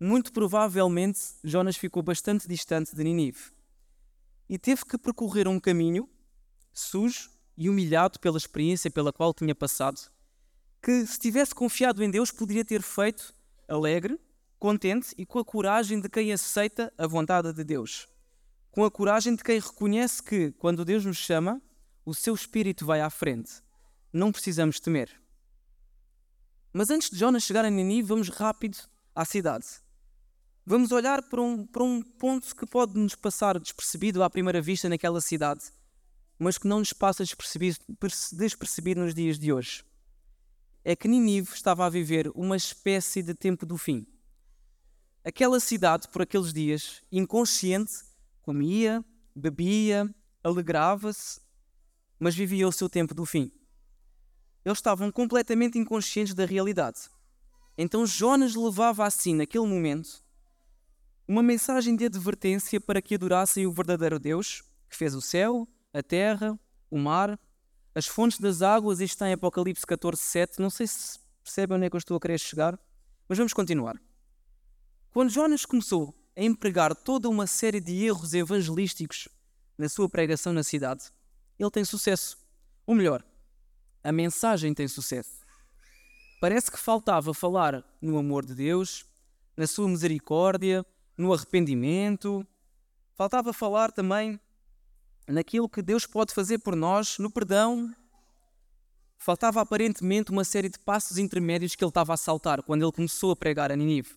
Muito 0.00 0.32
provavelmente 0.32 1.18
Jonas 1.42 1.76
ficou 1.76 2.02
bastante 2.02 2.46
distante 2.46 2.94
de 2.94 3.02
Ninive 3.02 3.50
e 4.48 4.56
teve 4.56 4.84
que 4.84 4.96
percorrer 4.96 5.48
um 5.48 5.58
caminho 5.58 6.08
sujo 6.72 7.30
e 7.56 7.68
humilhado 7.68 8.20
pela 8.20 8.38
experiência 8.38 8.90
pela 8.90 9.12
qual 9.12 9.34
tinha 9.34 9.54
passado, 9.54 10.00
que 10.80 11.04
se 11.04 11.18
tivesse 11.18 11.52
confiado 11.52 12.02
em 12.04 12.10
Deus 12.10 12.30
poderia 12.30 12.64
ter 12.64 12.80
feito 12.80 13.34
alegre, 13.66 14.18
contente 14.58 15.12
e 15.18 15.26
com 15.26 15.40
a 15.40 15.44
coragem 15.44 16.00
de 16.00 16.08
quem 16.08 16.32
aceita 16.32 16.92
a 16.96 17.06
vontade 17.06 17.52
de 17.52 17.64
Deus. 17.64 18.06
Com 18.70 18.84
a 18.84 18.90
coragem 18.90 19.34
de 19.34 19.42
quem 19.42 19.58
reconhece 19.58 20.22
que, 20.22 20.52
quando 20.52 20.84
Deus 20.84 21.04
nos 21.04 21.16
chama, 21.16 21.60
o 22.06 22.14
seu 22.14 22.34
espírito 22.34 22.86
vai 22.86 23.00
à 23.00 23.10
frente. 23.10 23.60
Não 24.12 24.30
precisamos 24.30 24.78
temer. 24.78 25.10
Mas 26.72 26.90
antes 26.90 27.10
de 27.10 27.18
Jonas 27.18 27.42
chegar 27.42 27.64
a 27.64 27.70
Ninive, 27.70 28.08
vamos 28.08 28.28
rápido 28.28 28.78
à 29.14 29.24
cidade. 29.24 29.66
Vamos 30.70 30.92
olhar 30.92 31.22
para 31.22 31.40
um, 31.40 31.64
para 31.64 31.82
um 31.82 32.02
ponto 32.02 32.54
que 32.54 32.66
pode 32.66 32.98
nos 32.98 33.14
passar 33.14 33.58
despercebido 33.58 34.22
à 34.22 34.28
primeira 34.28 34.60
vista 34.60 34.86
naquela 34.86 35.18
cidade, 35.18 35.64
mas 36.38 36.58
que 36.58 36.68
não 36.68 36.80
nos 36.80 36.92
passa 36.92 37.24
despercebido, 37.24 37.78
despercebido 38.32 39.00
nos 39.00 39.14
dias 39.14 39.38
de 39.38 39.50
hoje. 39.50 39.82
É 40.84 40.94
que 40.94 41.08
Ninive 41.08 41.54
estava 41.54 41.86
a 41.86 41.88
viver 41.88 42.30
uma 42.34 42.54
espécie 42.54 43.22
de 43.22 43.32
tempo 43.32 43.64
do 43.64 43.78
fim. 43.78 44.06
Aquela 45.24 45.58
cidade, 45.58 46.06
por 46.08 46.20
aqueles 46.20 46.52
dias, 46.52 47.02
inconsciente, 47.10 47.94
comia, 48.42 49.02
bebia, 49.34 50.14
alegrava-se, 50.44 51.40
mas 52.20 52.34
vivia 52.34 52.68
o 52.68 52.72
seu 52.72 52.90
tempo 52.90 53.14
do 53.14 53.24
fim. 53.24 53.50
Eles 54.62 54.76
estavam 54.76 55.10
completamente 55.10 55.78
inconscientes 55.78 56.34
da 56.34 56.44
realidade. 56.44 57.08
Então 57.78 58.04
Jonas 58.04 58.54
levava 58.54 59.06
assim, 59.06 59.34
naquele 59.34 59.66
momento, 59.66 60.27
uma 61.28 61.42
mensagem 61.42 61.94
de 61.94 62.06
advertência 62.06 62.80
para 62.80 63.02
que 63.02 63.14
adorassem 63.14 63.66
o 63.66 63.72
verdadeiro 63.72 64.18
Deus, 64.18 64.62
que 64.88 64.96
fez 64.96 65.14
o 65.14 65.20
céu, 65.20 65.68
a 65.92 66.02
terra, 66.02 66.58
o 66.90 66.98
mar, 66.98 67.38
as 67.94 68.06
fontes 68.06 68.40
das 68.40 68.62
águas, 68.62 68.98
isto 69.00 69.12
está 69.12 69.28
em 69.28 69.34
Apocalipse 69.34 69.86
14, 69.86 70.22
7. 70.22 70.58
Não 70.58 70.70
sei 70.70 70.86
se 70.86 71.18
percebem 71.44 71.76
onde 71.76 71.86
é 71.86 71.90
que 71.90 71.96
eu 71.96 71.98
estou 71.98 72.16
a 72.16 72.20
querer 72.20 72.38
chegar, 72.38 72.80
mas 73.28 73.36
vamos 73.36 73.52
continuar. 73.52 74.00
Quando 75.10 75.28
Jonas 75.28 75.66
começou 75.66 76.14
a 76.34 76.42
empregar 76.42 76.94
toda 76.94 77.28
uma 77.28 77.46
série 77.46 77.80
de 77.80 78.04
erros 78.04 78.32
evangelísticos 78.32 79.28
na 79.76 79.88
sua 79.88 80.08
pregação 80.08 80.54
na 80.54 80.62
cidade, 80.62 81.12
ele 81.58 81.70
tem 81.70 81.84
sucesso. 81.84 82.38
Ou 82.86 82.94
melhor, 82.94 83.22
a 84.02 84.12
mensagem 84.12 84.72
tem 84.72 84.88
sucesso. 84.88 85.40
Parece 86.40 86.70
que 86.70 86.78
faltava 86.78 87.34
falar 87.34 87.84
no 88.00 88.16
amor 88.16 88.46
de 88.46 88.54
Deus, 88.54 89.04
na 89.56 89.66
sua 89.66 89.88
misericórdia, 89.88 90.86
no 91.18 91.32
arrependimento. 91.34 92.46
Faltava 93.14 93.52
falar 93.52 93.90
também 93.90 94.40
naquilo 95.26 95.68
que 95.68 95.82
Deus 95.82 96.06
pode 96.06 96.32
fazer 96.32 96.58
por 96.58 96.76
nós, 96.76 97.18
no 97.18 97.30
perdão. 97.30 97.92
Faltava 99.18 99.60
aparentemente 99.60 100.30
uma 100.30 100.44
série 100.44 100.68
de 100.68 100.78
passos 100.78 101.18
intermédios 101.18 101.74
que 101.74 101.82
ele 101.84 101.90
estava 101.90 102.14
a 102.14 102.16
saltar 102.16 102.62
quando 102.62 102.82
ele 102.82 102.92
começou 102.92 103.32
a 103.32 103.36
pregar 103.36 103.72
a 103.72 103.76
Ninive. 103.76 104.16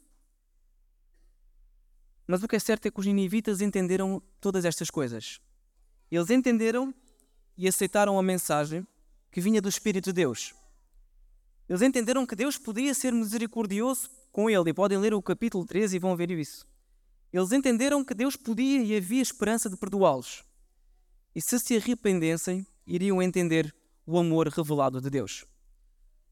Mas 2.27 2.43
o 2.43 2.47
que 2.47 2.55
é 2.55 2.59
certo 2.59 2.85
é 2.85 2.91
que 2.91 2.99
os 2.99 3.05
ninivitas 3.05 3.59
entenderam 3.59 4.21
todas 4.39 4.63
estas 4.63 4.89
coisas. 4.89 5.41
Eles 6.09 6.29
entenderam 6.29 6.93
e 7.57 7.67
aceitaram 7.67 8.17
a 8.17 8.23
mensagem 8.23 8.87
que 9.31 9.41
vinha 9.41 9.61
do 9.61 9.67
Espírito 9.67 10.05
de 10.05 10.13
Deus. 10.13 10.53
Eles 11.67 11.81
entenderam 11.81 12.25
que 12.25 12.35
Deus 12.35 12.57
podia 12.57 12.93
ser 12.93 13.11
misericordioso 13.11 14.09
com 14.31 14.49
ele, 14.49 14.69
e 14.69 14.73
podem 14.73 14.97
ler 14.97 15.13
o 15.13 15.21
capítulo 15.21 15.65
13 15.65 15.95
e 15.95 15.99
vão 15.99 16.15
ver 16.15 16.31
isso. 16.31 16.65
Eles 17.31 17.51
entenderam 17.51 18.03
que 18.03 18.13
Deus 18.13 18.35
podia 18.35 18.83
e 18.83 18.95
havia 18.95 19.21
esperança 19.21 19.69
de 19.69 19.77
perdoá-los. 19.77 20.43
E 21.33 21.41
se 21.41 21.57
se 21.59 21.77
arrependessem, 21.77 22.67
iriam 22.85 23.21
entender 23.21 23.73
o 24.05 24.19
amor 24.19 24.49
revelado 24.49 24.99
de 24.99 25.09
Deus. 25.09 25.45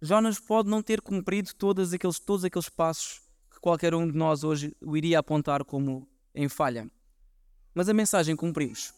Jonas 0.02 0.40
pode 0.40 0.70
não 0.70 0.82
ter 0.82 1.02
cumprido 1.02 1.54
todos 1.56 1.94
aqueles, 1.94 2.20
todos 2.20 2.44
aqueles 2.44 2.68
passos 2.68 3.22
que 3.52 3.60
qualquer 3.60 3.94
um 3.94 4.10
de 4.10 4.18
nós 4.18 4.44
hoje 4.44 4.76
o 4.82 4.98
iria 4.98 5.20
apontar 5.20 5.64
como 5.64 6.08
em 6.36 6.50
falha. 6.50 6.90
Mas 7.74 7.88
a 7.88 7.94
mensagem 7.94 8.36
cumprimos. 8.36 8.94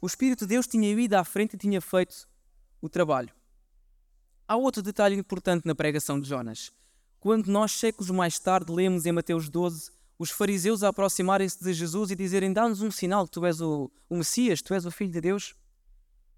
O 0.00 0.06
Espírito 0.06 0.40
de 0.40 0.54
Deus 0.54 0.66
tinha 0.66 0.90
ido 0.90 1.14
à 1.14 1.24
frente 1.24 1.54
e 1.54 1.58
tinha 1.58 1.80
feito 1.80 2.26
o 2.80 2.88
trabalho. 2.88 3.30
Há 4.48 4.56
outro 4.56 4.82
detalhe 4.82 5.16
importante 5.16 5.66
na 5.66 5.74
pregação 5.74 6.18
de 6.18 6.28
Jonas. 6.28 6.72
Quando 7.20 7.46
nós, 7.46 7.72
séculos 7.72 8.10
mais 8.10 8.38
tarde, 8.38 8.72
lemos 8.72 9.06
em 9.06 9.12
Mateus 9.12 9.48
12 9.48 9.92
os 10.22 10.30
fariseus 10.30 10.84
a 10.84 10.88
aproximarem-se 10.88 11.60
de 11.60 11.74
Jesus 11.74 12.12
e 12.12 12.14
dizerem: 12.14 12.52
Dá-nos 12.52 12.80
um 12.80 12.92
sinal 12.92 13.24
que 13.24 13.32
tu 13.32 13.44
és 13.44 13.60
o, 13.60 13.90
o 14.08 14.18
Messias, 14.18 14.62
tu 14.62 14.72
és 14.72 14.86
o 14.86 14.90
Filho 14.90 15.10
de 15.10 15.20
Deus. 15.20 15.52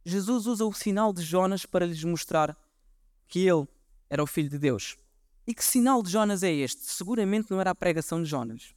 Jesus 0.06 0.46
usa 0.46 0.64
o 0.64 0.72
sinal 0.72 1.12
de 1.12 1.20
Jonas 1.20 1.66
para 1.66 1.84
lhes 1.84 2.02
mostrar 2.02 2.56
que 3.28 3.40
ele 3.40 3.68
era 4.08 4.22
o 4.22 4.26
Filho 4.26 4.48
de 4.48 4.58
Deus. 4.58 4.96
E 5.46 5.54
que 5.54 5.62
sinal 5.62 6.02
de 6.02 6.10
Jonas 6.10 6.42
é 6.42 6.50
este? 6.50 6.80
Seguramente 6.86 7.50
não 7.50 7.60
era 7.60 7.72
a 7.72 7.74
pregação 7.74 8.22
de 8.22 8.28
Jonas. 8.28 8.74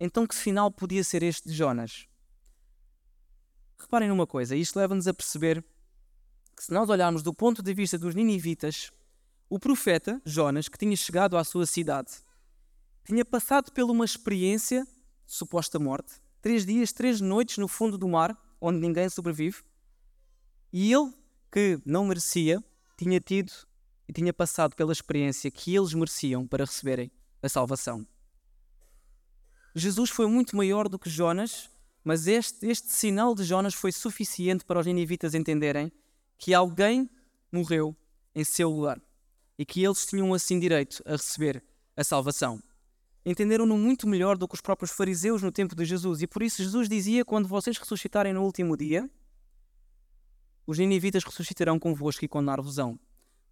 Então, 0.00 0.26
que 0.26 0.34
sinal 0.34 0.70
podia 0.70 1.04
ser 1.04 1.22
este 1.22 1.46
de 1.46 1.54
Jonas? 1.54 2.08
Reparem 3.78 4.08
numa 4.08 4.26
coisa, 4.26 4.56
isto 4.56 4.78
leva-nos 4.78 5.06
a 5.06 5.12
perceber 5.12 5.62
que, 6.56 6.64
se 6.64 6.72
nós 6.72 6.88
olharmos 6.88 7.22
do 7.22 7.34
ponto 7.34 7.62
de 7.62 7.74
vista 7.74 7.98
dos 7.98 8.14
ninivitas, 8.14 8.90
o 9.50 9.58
profeta 9.58 10.18
Jonas, 10.24 10.66
que 10.66 10.78
tinha 10.78 10.96
chegado 10.96 11.36
à 11.36 11.44
sua 11.44 11.66
cidade, 11.66 12.10
tinha 13.04 13.24
passado 13.24 13.70
por 13.70 13.84
uma 13.84 14.04
experiência 14.04 14.84
de 15.26 15.32
suposta 15.32 15.78
morte, 15.78 16.14
três 16.40 16.64
dias, 16.64 16.92
três 16.92 17.20
noites 17.20 17.58
no 17.58 17.68
fundo 17.68 17.98
do 17.98 18.08
mar, 18.08 18.36
onde 18.60 18.78
ninguém 18.78 19.08
sobrevive, 19.08 19.62
e 20.72 20.92
ele, 20.92 21.12
que 21.52 21.80
não 21.84 22.06
merecia, 22.06 22.64
tinha 22.96 23.20
tido 23.20 23.52
e 24.08 24.12
tinha 24.12 24.32
passado 24.32 24.74
pela 24.74 24.92
experiência 24.92 25.50
que 25.50 25.74
eles 25.74 25.92
mereciam 25.92 26.46
para 26.46 26.64
receberem 26.64 27.10
a 27.42 27.48
salvação. 27.48 28.06
Jesus 29.74 30.10
foi 30.10 30.26
muito 30.26 30.56
maior 30.56 30.88
do 30.88 30.98
que 30.98 31.10
Jonas, 31.10 31.70
mas 32.02 32.26
este, 32.26 32.66
este 32.66 32.90
sinal 32.90 33.34
de 33.34 33.44
Jonas 33.44 33.74
foi 33.74 33.92
suficiente 33.92 34.64
para 34.64 34.80
os 34.80 34.86
ninivitas 34.86 35.34
entenderem 35.34 35.92
que 36.38 36.54
alguém 36.54 37.08
morreu 37.52 37.94
em 38.34 38.44
seu 38.44 38.70
lugar 38.70 39.00
e 39.58 39.64
que 39.64 39.82
eles 39.82 40.06
tinham 40.06 40.32
assim 40.34 40.58
direito 40.58 41.02
a 41.06 41.12
receber 41.12 41.62
a 41.96 42.02
salvação 42.02 42.62
entenderam-no 43.24 43.78
muito 43.78 44.06
melhor 44.06 44.36
do 44.36 44.46
que 44.46 44.54
os 44.54 44.60
próprios 44.60 44.90
fariseus 44.90 45.42
no 45.42 45.50
tempo 45.50 45.74
de 45.74 45.84
Jesus. 45.84 46.22
E 46.22 46.26
por 46.26 46.42
isso 46.42 46.62
Jesus 46.62 46.88
dizia: 46.88 47.24
Quando 47.24 47.48
vocês 47.48 47.78
ressuscitarem 47.78 48.32
no 48.32 48.42
último 48.42 48.76
dia, 48.76 49.08
os 50.66 50.78
ninivitas 50.78 51.24
ressuscitarão 51.24 51.78
convosco 51.78 52.24
e 52.24 52.28
condenar-vos-ão. 52.28 52.98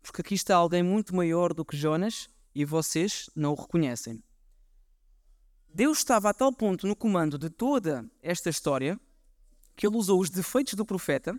Porque 0.02 0.21
aqui 0.21 0.35
está 0.35 0.57
alguém 0.57 0.83
muito 0.83 1.14
maior 1.14 1.55
do 1.55 1.64
que 1.64 1.76
Jonas 1.76 2.29
e 2.55 2.64
vocês 2.64 3.31
não 3.35 3.52
o 3.52 3.55
reconhecem. 3.55 4.23
Deus 5.75 5.99
estava 5.99 6.29
a 6.29 6.35
tal 6.35 6.52
ponto 6.52 6.87
no 6.87 6.95
comando 6.95 7.38
de 7.38 7.49
toda 7.49 8.05
esta 8.21 8.50
história 8.50 9.00
que 9.75 9.87
ele 9.87 9.97
usou 9.97 10.21
os 10.21 10.29
defeitos 10.29 10.75
do 10.75 10.85
profeta 10.85 11.35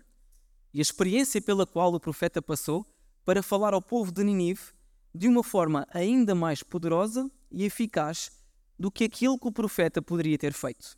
e 0.74 0.80
a 0.80 0.82
experiência 0.82 1.40
pela 1.40 1.68
qual 1.68 1.94
o 1.94 2.00
profeta 2.00 2.42
passou 2.42 2.86
para 3.24 3.44
falar 3.44 3.74
ao 3.74 3.82
povo 3.82 4.12
de 4.12 4.24
Ninive 4.24 4.74
de 5.14 5.28
uma 5.28 5.44
forma 5.44 5.86
ainda 5.92 6.34
mais 6.34 6.64
poderosa 6.64 7.30
e 7.52 7.64
eficaz 7.64 8.32
do 8.78 8.92
que 8.92 9.04
aquilo 9.04 9.38
que 9.38 9.48
o 9.48 9.52
profeta 9.52 10.02
poderia 10.02 10.38
ter 10.38 10.54
feito. 10.54 10.98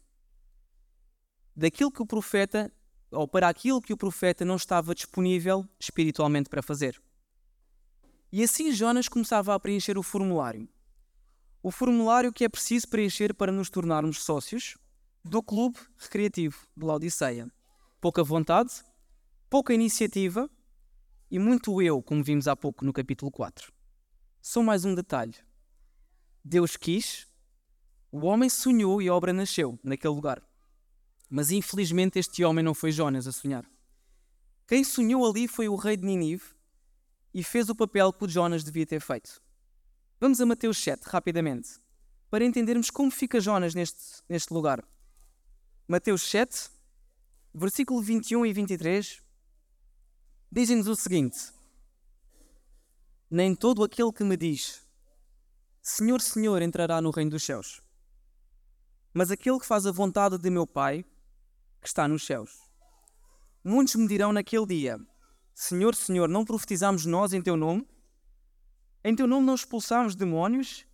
Daquilo 1.55 1.91
que 1.91 2.01
o 2.01 2.05
profeta, 2.05 2.71
ou 3.11 3.27
para 3.27 3.49
aquilo 3.49 3.81
que 3.81 3.93
o 3.93 3.97
profeta 3.97 4.45
não 4.45 4.55
estava 4.55 4.95
disponível 4.95 5.67
espiritualmente 5.79 6.49
para 6.49 6.61
fazer. 6.61 7.01
E 8.31 8.43
assim 8.43 8.71
Jonas 8.71 9.07
começava 9.07 9.53
a 9.53 9.59
preencher 9.59 9.97
o 9.97 10.03
formulário. 10.03 10.67
O 11.61 11.71
formulário 11.71 12.31
que 12.31 12.43
é 12.43 12.49
preciso 12.49 12.87
preencher 12.87 13.33
para 13.33 13.51
nos 13.51 13.69
tornarmos 13.69 14.23
sócios 14.23 14.77
do 15.23 15.41
Clube 15.41 15.79
Recreativo 15.97 16.57
de 16.75 16.85
Laodiceia. 16.85 17.51
Pouca 17.99 18.23
vontade, 18.23 18.83
pouca 19.49 19.73
iniciativa 19.73 20.49
e 21.31 21.39
muito 21.39 21.81
eu, 21.81 22.01
como 22.03 22.23
vimos 22.23 22.47
há 22.47 22.55
pouco 22.55 22.85
no 22.85 22.93
capítulo 22.93 23.31
4. 23.31 23.74
Só 24.47 24.61
mais 24.61 24.85
um 24.85 24.93
detalhe. 24.93 25.33
Deus 26.43 26.77
quis, 26.77 27.27
o 28.11 28.27
homem 28.27 28.47
sonhou 28.47 29.01
e 29.01 29.07
a 29.07 29.13
obra 29.15 29.33
nasceu 29.33 29.79
naquele 29.83 30.13
lugar. 30.13 30.39
Mas 31.27 31.49
infelizmente 31.49 32.19
este 32.19 32.43
homem 32.43 32.63
não 32.63 32.75
foi 32.75 32.91
Jonas 32.91 33.25
a 33.25 33.31
sonhar. 33.31 33.65
Quem 34.67 34.83
sonhou 34.83 35.27
ali 35.27 35.47
foi 35.47 35.67
o 35.67 35.75
rei 35.75 35.97
de 35.97 36.05
Ninive 36.05 36.43
e 37.33 37.43
fez 37.43 37.69
o 37.69 37.75
papel 37.75 38.13
que 38.13 38.23
o 38.23 38.29
Jonas 38.29 38.63
devia 38.63 38.85
ter 38.85 39.01
feito. 39.01 39.41
Vamos 40.19 40.39
a 40.39 40.45
Mateus 40.45 40.77
7, 40.77 41.05
rapidamente, 41.05 41.79
para 42.29 42.45
entendermos 42.45 42.91
como 42.91 43.09
fica 43.09 43.41
Jonas 43.41 43.73
neste, 43.73 44.21
neste 44.29 44.53
lugar. 44.53 44.87
Mateus 45.87 46.21
7, 46.21 46.69
versículo 47.51 47.99
21 47.99 48.45
e 48.45 48.53
23, 48.53 49.23
dizem-nos 50.51 50.87
o 50.87 50.95
seguinte: 50.95 51.54
Nem 53.37 53.53
todo 53.53 53.83
aquele 53.83 54.13
que 54.13 54.23
me 54.23 54.37
diz 54.37 54.81
Senhor, 55.81 56.21
Senhor 56.21 56.61
entrará 56.61 57.01
no 57.01 57.09
reino 57.09 57.31
dos 57.31 57.43
céus, 57.43 57.81
mas 59.13 59.29
aquele 59.29 59.59
que 59.59 59.65
faz 59.65 59.85
a 59.85 59.91
vontade 59.91 60.37
de 60.37 60.49
meu 60.49 60.65
Pai 60.65 61.03
que 61.81 61.87
está 61.89 62.07
nos 62.07 62.25
céus. 62.25 62.57
Muitos 63.61 63.95
me 63.95 64.07
dirão 64.07 64.31
naquele 64.31 64.65
dia: 64.65 64.97
Senhor, 65.53 65.95
Senhor, 65.95 66.29
não 66.29 66.45
profetizamos 66.45 67.05
nós 67.05 67.33
em 67.33 67.41
teu 67.41 67.57
nome? 67.57 67.85
Em 69.03 69.13
teu 69.13 69.27
nome 69.27 69.45
não 69.45 69.55
expulsámos 69.55 70.15
demónios? 70.15 70.85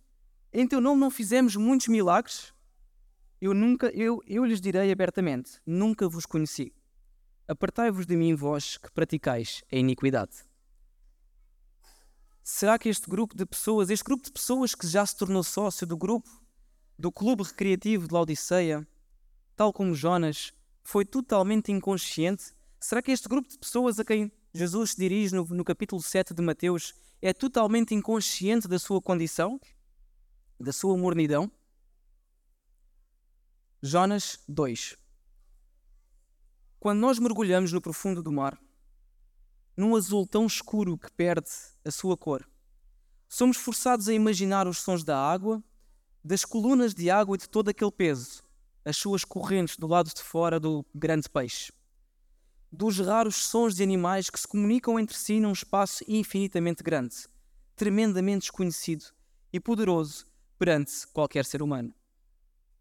Em 0.52 0.66
teu 0.66 0.80
nome 0.80 1.00
não 1.00 1.12
fizemos 1.12 1.54
muitos 1.54 1.86
milagres? 1.86 2.52
Eu 3.40 3.54
nunca, 3.54 3.86
eu, 3.90 4.20
eu 4.26 4.44
lhes 4.44 4.60
direi 4.60 4.90
abertamente: 4.90 5.60
nunca 5.64 6.08
vos 6.08 6.26
conheci. 6.26 6.74
Apartai-vos 7.46 8.04
de 8.04 8.16
mim, 8.16 8.34
vós 8.34 8.78
que 8.78 8.90
praticais 8.90 9.62
a 9.72 9.76
iniquidade. 9.76 10.50
Será 12.42 12.76
que 12.76 12.88
este 12.88 13.08
grupo 13.08 13.36
de 13.36 13.46
pessoas, 13.46 13.88
este 13.88 14.04
grupo 14.04 14.24
de 14.24 14.32
pessoas 14.32 14.74
que 14.74 14.86
já 14.86 15.06
se 15.06 15.16
tornou 15.16 15.44
sócio 15.44 15.86
do 15.86 15.96
grupo, 15.96 16.28
do 16.98 17.12
clube 17.12 17.44
recreativo 17.44 18.08
de 18.08 18.14
Laodiceia, 18.14 18.86
tal 19.54 19.72
como 19.72 19.94
Jonas, 19.94 20.52
foi 20.82 21.04
totalmente 21.04 21.70
inconsciente? 21.70 22.52
Será 22.80 23.00
que 23.00 23.12
este 23.12 23.28
grupo 23.28 23.48
de 23.48 23.58
pessoas 23.58 24.00
a 24.00 24.04
quem 24.04 24.32
Jesus 24.52 24.90
se 24.90 24.96
dirige 24.96 25.32
no, 25.34 25.44
no 25.44 25.64
capítulo 25.64 26.02
7 26.02 26.34
de 26.34 26.42
Mateus 26.42 26.94
é 27.20 27.32
totalmente 27.32 27.94
inconsciente 27.94 28.66
da 28.66 28.78
sua 28.78 29.00
condição, 29.00 29.60
da 30.58 30.72
sua 30.72 30.96
mornidão? 30.98 31.48
Jonas 33.80 34.40
2 34.48 34.96
Quando 36.80 36.98
nós 36.98 37.20
mergulhamos 37.20 37.72
no 37.72 37.80
profundo 37.80 38.20
do 38.20 38.32
mar, 38.32 38.60
num 39.76 39.96
azul 39.96 40.26
tão 40.26 40.46
escuro 40.46 40.98
que 40.98 41.10
perde 41.12 41.50
a 41.84 41.90
sua 41.90 42.16
cor, 42.16 42.46
somos 43.28 43.56
forçados 43.56 44.08
a 44.08 44.14
imaginar 44.14 44.66
os 44.66 44.78
sons 44.78 45.02
da 45.02 45.18
água, 45.18 45.62
das 46.22 46.44
colunas 46.44 46.94
de 46.94 47.10
água 47.10 47.36
e 47.36 47.38
de 47.38 47.48
todo 47.48 47.70
aquele 47.70 47.90
peso, 47.90 48.42
as 48.84 48.96
suas 48.96 49.24
correntes 49.24 49.76
do 49.76 49.86
lado 49.86 50.12
de 50.14 50.22
fora 50.22 50.60
do 50.60 50.84
grande 50.94 51.28
peixe, 51.28 51.72
dos 52.70 52.98
raros 52.98 53.36
sons 53.36 53.74
de 53.74 53.82
animais 53.82 54.28
que 54.28 54.38
se 54.38 54.46
comunicam 54.46 54.98
entre 54.98 55.16
si 55.16 55.40
num 55.40 55.52
espaço 55.52 56.04
infinitamente 56.06 56.82
grande, 56.82 57.26
tremendamente 57.74 58.40
desconhecido 58.40 59.06
e 59.52 59.58
poderoso 59.58 60.26
perante 60.58 61.06
qualquer 61.08 61.44
ser 61.44 61.62
humano. 61.62 61.94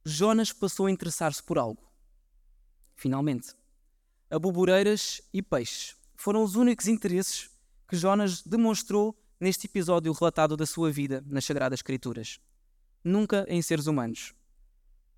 Jonas 0.03 0.51
passou 0.51 0.87
a 0.87 0.91
interessar-se 0.91 1.41
por 1.41 1.57
algo. 1.57 1.89
Finalmente, 2.95 3.55
aboboreiras 4.29 5.21
e 5.33 5.41
peixes 5.41 6.00
foram 6.21 6.43
os 6.43 6.55
únicos 6.55 6.87
interesses 6.87 7.49
que 7.87 7.97
Jonas 7.97 8.43
demonstrou 8.43 9.17
neste 9.39 9.65
episódio 9.65 10.13
relatado 10.13 10.55
da 10.55 10.67
sua 10.67 10.91
vida 10.91 11.23
nas 11.25 11.45
Sagradas 11.45 11.79
Escrituras. 11.79 12.39
Nunca 13.03 13.43
em 13.49 13.59
seres 13.59 13.87
humanos. 13.87 14.31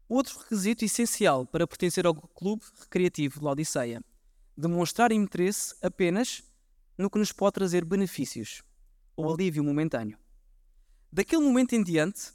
Outro 0.08 0.40
requisito 0.40 0.86
essencial 0.86 1.46
para 1.46 1.68
pertencer 1.68 2.08
ao 2.08 2.16
clube 2.16 2.64
recreativo 2.80 3.40
de 3.40 3.46
Laodiceia: 3.46 4.02
demonstrar 4.58 5.12
interesse 5.12 5.76
apenas 5.82 6.42
no 6.98 7.10
que 7.10 7.20
nos 7.20 7.34
pode 7.34 7.56
trazer 7.56 7.84
benefícios 7.84 8.64
ou 9.14 9.34
alívio 9.34 9.62
momentâneo. 9.62 10.18
Daquele 11.12 11.44
momento 11.44 11.74
em 11.74 11.84
diante, 11.84 12.32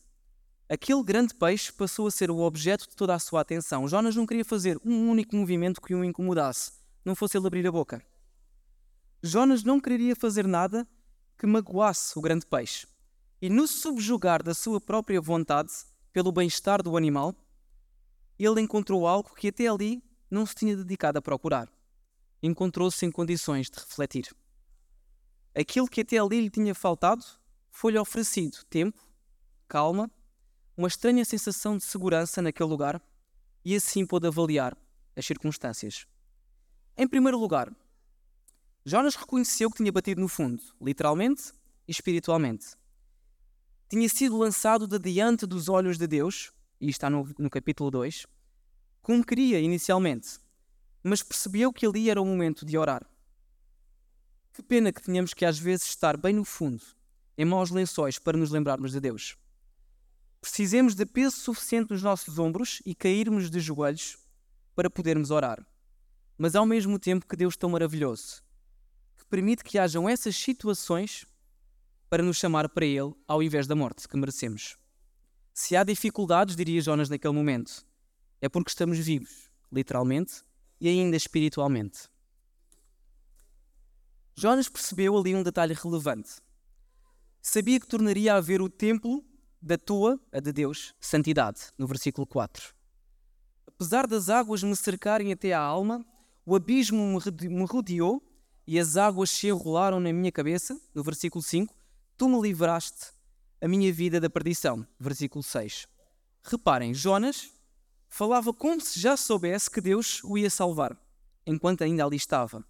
Aquele 0.70 1.02
grande 1.02 1.34
peixe 1.34 1.72
passou 1.72 2.06
a 2.06 2.10
ser 2.10 2.30
o 2.30 2.40
objeto 2.40 2.87
de 2.87 2.94
toda 2.94 3.14
a 3.14 3.18
sua 3.18 3.40
atenção. 3.40 3.88
Jonas 3.88 4.14
não 4.14 4.26
queria 4.26 4.44
fazer 4.44 4.78
um 4.84 5.08
único 5.08 5.34
movimento 5.34 5.80
que 5.80 5.94
o 5.94 6.04
incomodasse, 6.04 6.72
não 7.02 7.14
fosse 7.14 7.38
ele 7.38 7.46
abrir 7.46 7.66
a 7.66 7.72
boca. 7.72 8.02
Jonas 9.22 9.64
não 9.64 9.80
queria 9.80 10.14
fazer 10.14 10.46
nada 10.46 10.87
que 11.37 11.46
magoasse 11.46 12.18
o 12.18 12.22
grande 12.22 12.46
peixe. 12.46 12.87
E 13.40 13.48
no 13.48 13.66
subjugar 13.66 14.42
da 14.42 14.54
sua 14.54 14.80
própria 14.80 15.20
vontade 15.20 15.72
pelo 16.12 16.33
bem-estar 16.33 16.83
do 16.83 16.96
animal, 16.96 17.35
ele 18.38 18.61
encontrou 18.61 19.07
algo 19.07 19.35
que 19.35 19.48
até 19.48 19.66
ali 19.66 20.02
não 20.31 20.46
se 20.46 20.54
tinha 20.54 20.76
dedicado 20.76 21.18
a 21.18 21.22
procurar. 21.22 21.68
Encontrou-se 22.42 23.04
em 23.04 23.11
condições 23.11 23.68
de 23.68 23.78
refletir. 23.78 24.35
Aquilo 25.54 25.88
que 25.88 26.02
até 26.02 26.18
ali 26.18 26.40
lhe 26.40 26.50
tinha 26.50 26.74
faltado 26.74 27.24
foi-lhe 27.70 27.98
oferecido 27.98 28.64
tempo, 28.70 29.00
calma 29.66 30.11
uma 30.76 30.87
estranha 30.87 31.24
sensação 31.24 31.76
de 31.76 31.83
segurança 31.83 32.40
naquele 32.40 32.68
lugar 32.68 33.02
e 33.64 33.74
assim 33.74 34.07
pôde 34.07 34.28
avaliar 34.28 34.76
as 35.16 35.26
circunstâncias. 35.26 36.07
Em 36.96 37.09
primeiro 37.09 37.38
lugar, 37.38 37.72
Jonas 38.88 39.14
reconheceu 39.14 39.70
que 39.70 39.77
tinha 39.79 39.92
batido 39.92 40.20
no 40.20 40.29
fundo, 40.29 40.62
literalmente 40.81 41.53
e 41.87 41.92
espiritualmente. 41.92 42.68
Tinha 43.88 44.09
sido 44.09 44.37
lançado 44.37 44.87
de 44.87 44.98
diante 44.98 45.46
dos 45.46 45.68
olhos 45.68 45.98
de 45.98 46.07
Deus, 46.07 46.53
e 46.81 46.88
está 46.88 47.09
no, 47.09 47.29
no 47.38 47.51
capítulo 47.51 47.90
2, 47.90 48.27
como 49.03 49.24
queria 49.24 49.61
inicialmente, 49.61 50.38
mas 51.03 51.22
percebeu 51.22 51.72
que 51.72 51.87
ali 51.87 52.11
era 52.11 52.20
o 52.20 52.27
momento 52.27 52.64
de 52.64 52.77
orar. 52.77 53.07
Que 54.53 54.62
pena 54.62 54.92
que 54.92 55.03
tenhamos 55.03 55.33
que 55.33 55.44
às 55.44 55.59
vezes 55.59 55.87
estar 55.87 56.16
bem 56.16 56.35
no 56.35 56.44
fundo, 56.44 56.83
em 57.37 57.44
maus 57.44 57.70
lençóis, 57.70 58.18
para 58.18 58.37
nos 58.37 58.51
lembrarmos 58.51 58.92
de 58.92 59.01
Deus 59.01 59.37
precisemos 60.40 60.94
de 60.94 61.05
peso 61.05 61.37
suficiente 61.37 61.90
nos 61.90 62.03
nossos 62.03 62.38
ombros 62.38 62.81
e 62.87 62.94
cairmos 62.94 63.51
de 63.51 63.61
joelhos 63.61 64.18
para 64.74 64.90
podermos 64.90 65.31
orar. 65.31 65.64
Mas 66.37 66.55
ao 66.55 66.64
mesmo 66.64 66.98
tempo 66.98 67.27
que 67.27 67.37
Deus 67.37 67.57
tão 67.57 67.70
maravilhoso, 67.70 68.42
permite 69.29 69.62
que 69.62 69.79
hajam 69.79 70.09
essas 70.09 70.37
situações 70.37 71.27
para 72.09 72.23
nos 72.23 72.37
chamar 72.37 72.69
para 72.69 72.87
Ele 72.87 73.14
ao 73.27 73.43
invés 73.43 73.67
da 73.67 73.75
morte 73.75 74.09
que 74.09 74.17
merecemos. 74.17 74.77
Se 75.53 75.77
há 75.77 75.85
dificuldades, 75.85 76.57
diria 76.57 76.81
Jonas 76.81 77.09
naquele 77.09 77.35
momento, 77.35 77.87
é 78.41 78.49
porque 78.49 78.71
estamos 78.71 78.99
vivos, 78.99 79.51
literalmente 79.71 80.43
e 80.81 80.88
ainda 80.88 81.17
espiritualmente. 81.17 82.09
Jonas 84.37 84.69
percebeu 84.69 85.19
ali 85.19 85.35
um 85.35 85.43
detalhe 85.43 85.75
relevante. 85.75 86.31
Sabia 87.43 87.81
que 87.81 87.88
tornaria 87.88 88.35
a 88.35 88.41
ver 88.41 88.62
o 88.62 88.69
templo 88.69 89.25
da 89.61 89.77
tua, 89.77 90.21
a 90.31 90.38
de 90.38 90.53
Deus, 90.53 90.95
santidade, 91.01 91.73
no 91.77 91.87
versículo 91.87 92.27
4. 92.27 92.73
Apesar 93.67 94.07
das 94.07 94.29
águas 94.29 94.62
me 94.62 94.77
cercarem 94.77 95.33
até 95.33 95.53
à 95.53 95.61
alma, 95.61 96.07
o 96.47 96.55
abismo 96.55 97.21
me 97.43 97.64
rodeou 97.64 98.23
e 98.68 98.78
as 98.78 98.98
águas 98.98 99.31
se 99.31 99.46
enrolaram 99.46 99.98
na 99.98 100.12
minha 100.12 100.31
cabeça, 100.31 100.78
no 100.94 101.02
versículo 101.02 101.42
5, 101.42 101.74
tu 102.18 102.28
me 102.28 102.38
livraste 102.38 103.12
a 103.62 103.66
minha 103.66 103.90
vida 103.90 104.20
da 104.20 104.28
perdição, 104.28 104.87
versículo 105.00 105.42
6. 105.42 105.88
Reparem, 106.42 106.92
Jonas 106.92 107.50
falava 108.11 108.52
como 108.52 108.78
se 108.78 109.00
já 109.00 109.16
soubesse 109.16 109.70
que 109.70 109.81
Deus 109.81 110.22
o 110.22 110.37
ia 110.37 110.50
salvar, 110.50 110.94
enquanto 111.46 111.83
ainda 111.83 112.04
ali 112.04 112.18
estava. 112.18 112.62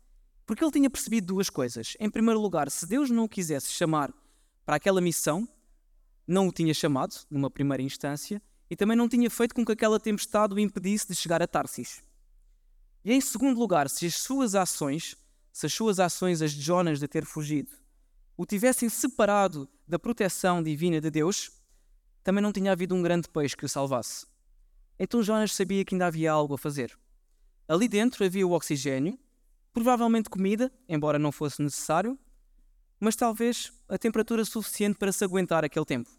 Porque 0.46 0.62
ele 0.62 0.70
tinha 0.70 0.88
percebido 0.88 1.26
duas 1.26 1.50
coisas. 1.50 1.96
Em 1.98 2.08
primeiro 2.08 2.40
lugar, 2.40 2.70
se 2.70 2.86
Deus 2.86 3.10
não 3.10 3.24
o 3.24 3.28
quisesse 3.28 3.72
chamar 3.72 4.14
para 4.64 4.76
aquela 4.76 5.00
missão, 5.00 5.48
não 6.24 6.46
o 6.46 6.52
tinha 6.52 6.72
chamado, 6.72 7.16
numa 7.28 7.50
primeira 7.50 7.82
instância, 7.82 8.40
e 8.70 8.76
também 8.76 8.96
não 8.96 9.08
tinha 9.08 9.28
feito 9.28 9.52
com 9.52 9.64
que 9.64 9.72
aquela 9.72 9.98
tempestade 9.98 10.54
o 10.54 10.60
impedisse 10.60 11.08
de 11.08 11.16
chegar 11.16 11.42
a 11.42 11.46
Tarsis. 11.48 12.04
E 13.04 13.12
em 13.12 13.20
segundo 13.20 13.58
lugar, 13.58 13.90
se 13.90 14.06
as 14.06 14.14
suas 14.14 14.54
ações, 14.54 15.16
se 15.52 15.66
as 15.66 15.72
suas 15.72 15.98
ações, 15.98 16.42
as 16.42 16.52
de 16.52 16.60
Jonas 16.60 16.98
de 16.98 17.08
ter 17.08 17.24
fugido, 17.24 17.72
o 18.36 18.46
tivessem 18.46 18.88
separado 18.88 19.68
da 19.86 19.98
proteção 19.98 20.62
divina 20.62 21.00
de 21.00 21.10
Deus, 21.10 21.50
também 22.22 22.42
não 22.42 22.52
tinha 22.52 22.72
havido 22.72 22.94
um 22.94 23.02
grande 23.02 23.28
peixe 23.28 23.56
que 23.56 23.64
o 23.64 23.68
salvasse. 23.68 24.26
Então 24.98 25.22
Jonas 25.22 25.52
sabia 25.52 25.84
que 25.84 25.94
ainda 25.94 26.06
havia 26.06 26.30
algo 26.30 26.54
a 26.54 26.58
fazer. 26.58 26.96
Ali 27.66 27.88
dentro 27.88 28.24
havia 28.24 28.46
o 28.46 28.52
oxigênio, 28.52 29.18
provavelmente 29.72 30.30
comida, 30.30 30.72
embora 30.88 31.18
não 31.18 31.32
fosse 31.32 31.62
necessário, 31.62 32.18
mas 33.00 33.16
talvez 33.16 33.72
a 33.88 33.96
temperatura 33.96 34.44
suficiente 34.44 34.98
para 34.98 35.12
se 35.12 35.24
aguentar 35.24 35.64
aquele 35.64 35.84
tempo. 35.84 36.10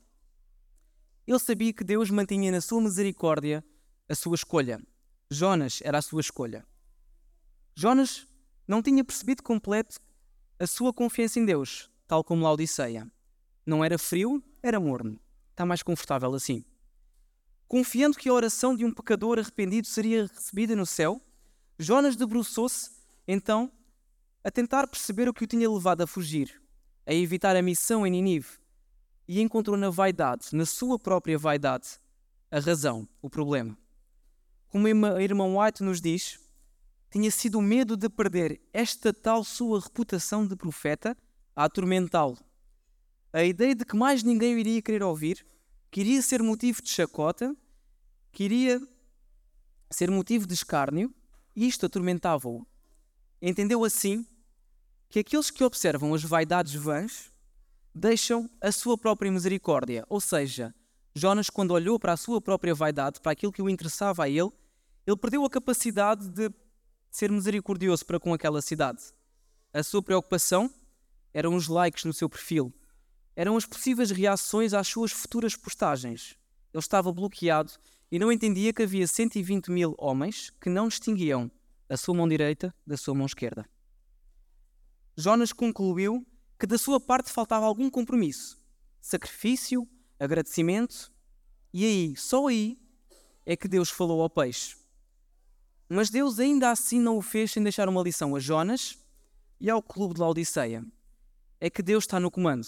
Ele 1.28 1.40
sabia 1.40 1.74
que 1.74 1.84
Deus 1.84 2.10
mantinha 2.10 2.52
na 2.52 2.62
sua 2.62 2.82
misericórdia 2.82 3.64
a 4.08 4.16
sua 4.16 4.36
escolha. 4.36 4.82
Jonas 5.30 5.80
era 5.84 6.00
a 6.00 6.02
sua 6.02 6.22
escolha. 6.22 6.66
Jonas 7.76 8.26
não 8.70 8.84
tinha 8.84 9.04
percebido 9.04 9.42
completo 9.42 10.00
a 10.60 10.68
sua 10.68 10.94
confiança 10.94 11.40
em 11.40 11.46
Deus, 11.46 11.90
tal 12.08 12.24
como 12.24 12.44
Laodiceia. 12.44 13.12
Não 13.66 13.84
era 13.84 13.98
frio, 13.98 14.44
era 14.62 14.80
morno. 14.80 15.20
Está 15.50 15.66
mais 15.66 15.82
confortável 15.82 16.32
assim. 16.36 16.64
Confiando 17.68 18.16
que 18.16 18.30
a 18.30 18.34
oração 18.34 18.76
de 18.76 18.86
um 18.86 18.94
pecador 18.94 19.40
arrependido 19.40 19.88
seria 19.88 20.28
recebida 20.28 20.76
no 20.76 20.86
céu, 20.86 21.20
Jonas 21.80 22.16
debruçou-se, 22.16 22.92
então, 23.28 23.72
a 24.44 24.52
tentar 24.52 24.86
perceber 24.86 25.28
o 25.28 25.34
que 25.34 25.46
o 25.46 25.48
tinha 25.48 25.68
levado 25.68 26.02
a 26.02 26.08
fugir, 26.08 26.62
a 27.08 27.14
evitar 27.14 27.56
a 27.56 27.64
missão 27.64 28.06
em 28.06 28.12
Ninive, 28.12 28.60
e 29.28 29.42
encontrou 29.42 29.78
na 29.78 29.90
vaidade, 29.90 30.50
na 30.54 30.66
sua 30.68 31.00
própria 31.00 31.40
vaidade, 31.40 32.00
a 32.52 32.60
razão, 32.60 33.10
o 33.20 33.32
problema. 33.32 33.76
Como 34.68 34.86
a 34.86 35.24
irmã 35.24 35.46
White 35.58 35.82
nos 35.84 36.00
diz, 36.00 36.40
tinha 37.10 37.32
sido 37.32 37.60
o 37.60 37.62
medo 37.62 37.98
de 37.98 38.10
perder 38.10 38.62
esta 38.72 39.12
tal 39.12 39.44
sua 39.44 39.80
reputação 39.80 40.46
de 40.46 40.56
profeta 40.56 41.18
a 41.56 41.66
atormentá-lo. 41.66 42.38
A 43.34 43.44
ideia 43.44 43.76
de 43.76 43.86
que 43.86 43.96
mais 43.96 44.24
ninguém 44.24 44.56
o 44.56 44.58
iria 44.58 44.82
querer 44.82 45.04
ouvir, 45.04 45.46
que 45.92 46.02
iria 46.02 46.22
ser 46.22 46.42
motivo 46.42 46.82
de 46.82 46.90
chacota, 46.90 47.56
que 48.32 48.44
iria 48.44 48.82
ser 49.90 50.10
motivo 50.12 50.46
de 50.46 50.54
escárnio, 50.54 51.14
isto 51.56 51.86
atormentava-o. 51.86 52.66
Entendeu 53.42 53.84
assim 53.84 54.26
que 55.10 55.20
aqueles 55.20 55.50
que 55.50 55.64
observam 55.64 56.14
as 56.14 56.24
vaidades 56.24 56.76
vãs 56.76 57.32
deixam 57.94 58.50
a 58.62 58.72
sua 58.72 58.98
própria 58.98 59.32
misericórdia, 59.32 60.06
ou 60.08 60.22
seja, 60.22 60.74
Jonas, 61.16 61.50
quando 61.50 61.72
olhou 61.72 62.00
para 62.00 62.14
a 62.14 62.18
sua 62.18 62.40
própria 62.40 62.74
vaidade, 62.76 63.20
para 63.20 63.32
aquilo 63.32 63.52
que 63.52 63.62
o 63.62 63.70
interessava 63.70 64.24
a 64.24 64.30
ele, 64.30 64.52
ele 65.06 65.18
perdeu 65.18 65.44
a 65.44 65.50
capacidade 65.50 66.30
de 66.30 66.50
ser 67.10 67.32
misericordioso 67.32 68.06
para 68.06 68.20
com 68.20 68.34
aquela 68.34 68.62
cidade. 68.62 69.02
A 69.74 69.84
sua 69.84 70.02
preocupação 70.02 70.70
eram 71.34 71.56
os 71.56 71.68
likes 71.68 72.06
no 72.06 72.14
seu 72.14 72.30
perfil, 72.30 72.74
eram 73.36 73.56
as 73.56 73.66
possíveis 73.66 74.12
reações 74.12 74.74
às 74.74 74.88
suas 74.88 75.12
futuras 75.12 75.56
postagens. 75.56 76.36
Ele 76.74 76.80
estava 76.80 77.12
bloqueado 77.12 77.72
e 78.12 78.20
não 78.20 78.32
entendia 78.32 78.74
que 78.74 78.84
havia 78.84 79.08
120 79.08 79.72
mil 79.72 79.96
homens 79.98 80.52
que 80.62 80.70
não 80.70 80.88
distinguiam 80.88 81.52
a 81.88 81.98
sua 81.98 82.16
mão 82.16 82.28
direita 82.28 82.74
da 82.86 82.98
sua 82.98 83.16
mão 83.16 83.26
esquerda. 83.26 83.66
Jonas 85.16 85.52
concluiu 85.52 86.26
que 86.60 86.68
da 86.68 86.78
sua 86.78 87.00
parte 87.00 87.32
faltava 87.32 87.66
algum 87.66 87.90
compromisso, 87.90 88.62
sacrifício, 89.02 89.88
agradecimento, 90.20 91.12
e 91.74 91.86
aí, 91.86 92.16
só 92.16 92.48
aí, 92.48 92.80
é 93.46 93.56
que 93.56 93.68
Deus 93.68 93.90
falou 93.90 94.22
ao 94.22 94.30
peixe. 94.30 94.79
Mas 95.90 96.12
Deus 96.12 96.38
ainda 96.38 96.70
assim 96.70 97.00
não 97.00 97.18
o 97.18 97.22
fez 97.22 97.52
sem 97.52 97.64
deixar 97.64 97.90
uma 97.90 98.04
lição 98.04 98.36
a 98.36 98.40
Jonas 98.40 98.96
e 99.60 99.72
ao 99.72 99.82
clube 99.82 100.14
de 100.14 100.22
Laodiceia. 100.22 100.86
É 101.60 101.68
que 101.68 101.82
Deus 101.82 102.04
está 102.04 102.20
no 102.20 102.30
comando. 102.30 102.68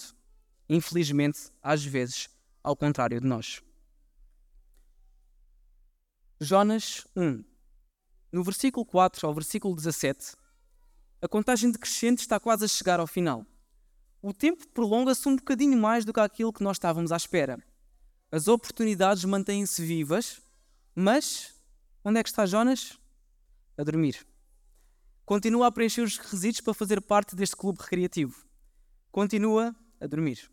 Infelizmente, 0.68 1.52
às 1.62 1.86
vezes, 1.86 2.28
ao 2.64 2.76
contrário 2.76 3.22
de 3.22 3.28
nós. 3.28 3.62
Jonas 6.40 7.06
1. 7.16 7.44
No 8.32 8.44
versículo 8.44 8.84
4 8.84 9.28
ao 9.28 9.34
versículo 9.34 9.76
17, 9.76 10.36
a 11.22 11.28
contagem 11.28 11.70
decrescente 11.70 12.22
está 12.22 12.40
quase 12.40 12.66
a 12.66 12.68
chegar 12.68 13.00
ao 13.00 13.06
final. 13.06 13.46
O 14.20 14.34
tempo 14.34 14.68
prolonga-se 14.70 15.28
um 15.30 15.36
bocadinho 15.36 15.78
mais 15.78 16.04
do 16.06 16.12
que 16.12 16.20
aquilo 16.20 16.52
que 16.52 16.64
nós 16.64 16.78
estávamos 16.78 17.12
à 17.12 17.18
espera. 17.18 17.64
As 18.32 18.48
oportunidades 18.48 19.24
mantêm-se 19.26 19.86
vivas, 19.86 20.42
mas 20.96 21.54
onde 22.04 22.20
é 22.20 22.24
que 22.24 22.30
está 22.30 22.48
Jonas? 22.48 23.01
A 23.82 23.84
dormir. 23.84 24.28
Continua 25.26 25.66
a 25.66 25.72
preencher 25.72 26.04
os 26.04 26.16
requisitos 26.16 26.62
para 26.62 26.72
fazer 26.72 27.02
parte 27.02 27.36
deste 27.36 27.56
clube 27.56 27.80
recreativo. 27.82 28.46
Continua 29.12 29.76
a 30.00 30.06
dormir. 30.06 30.52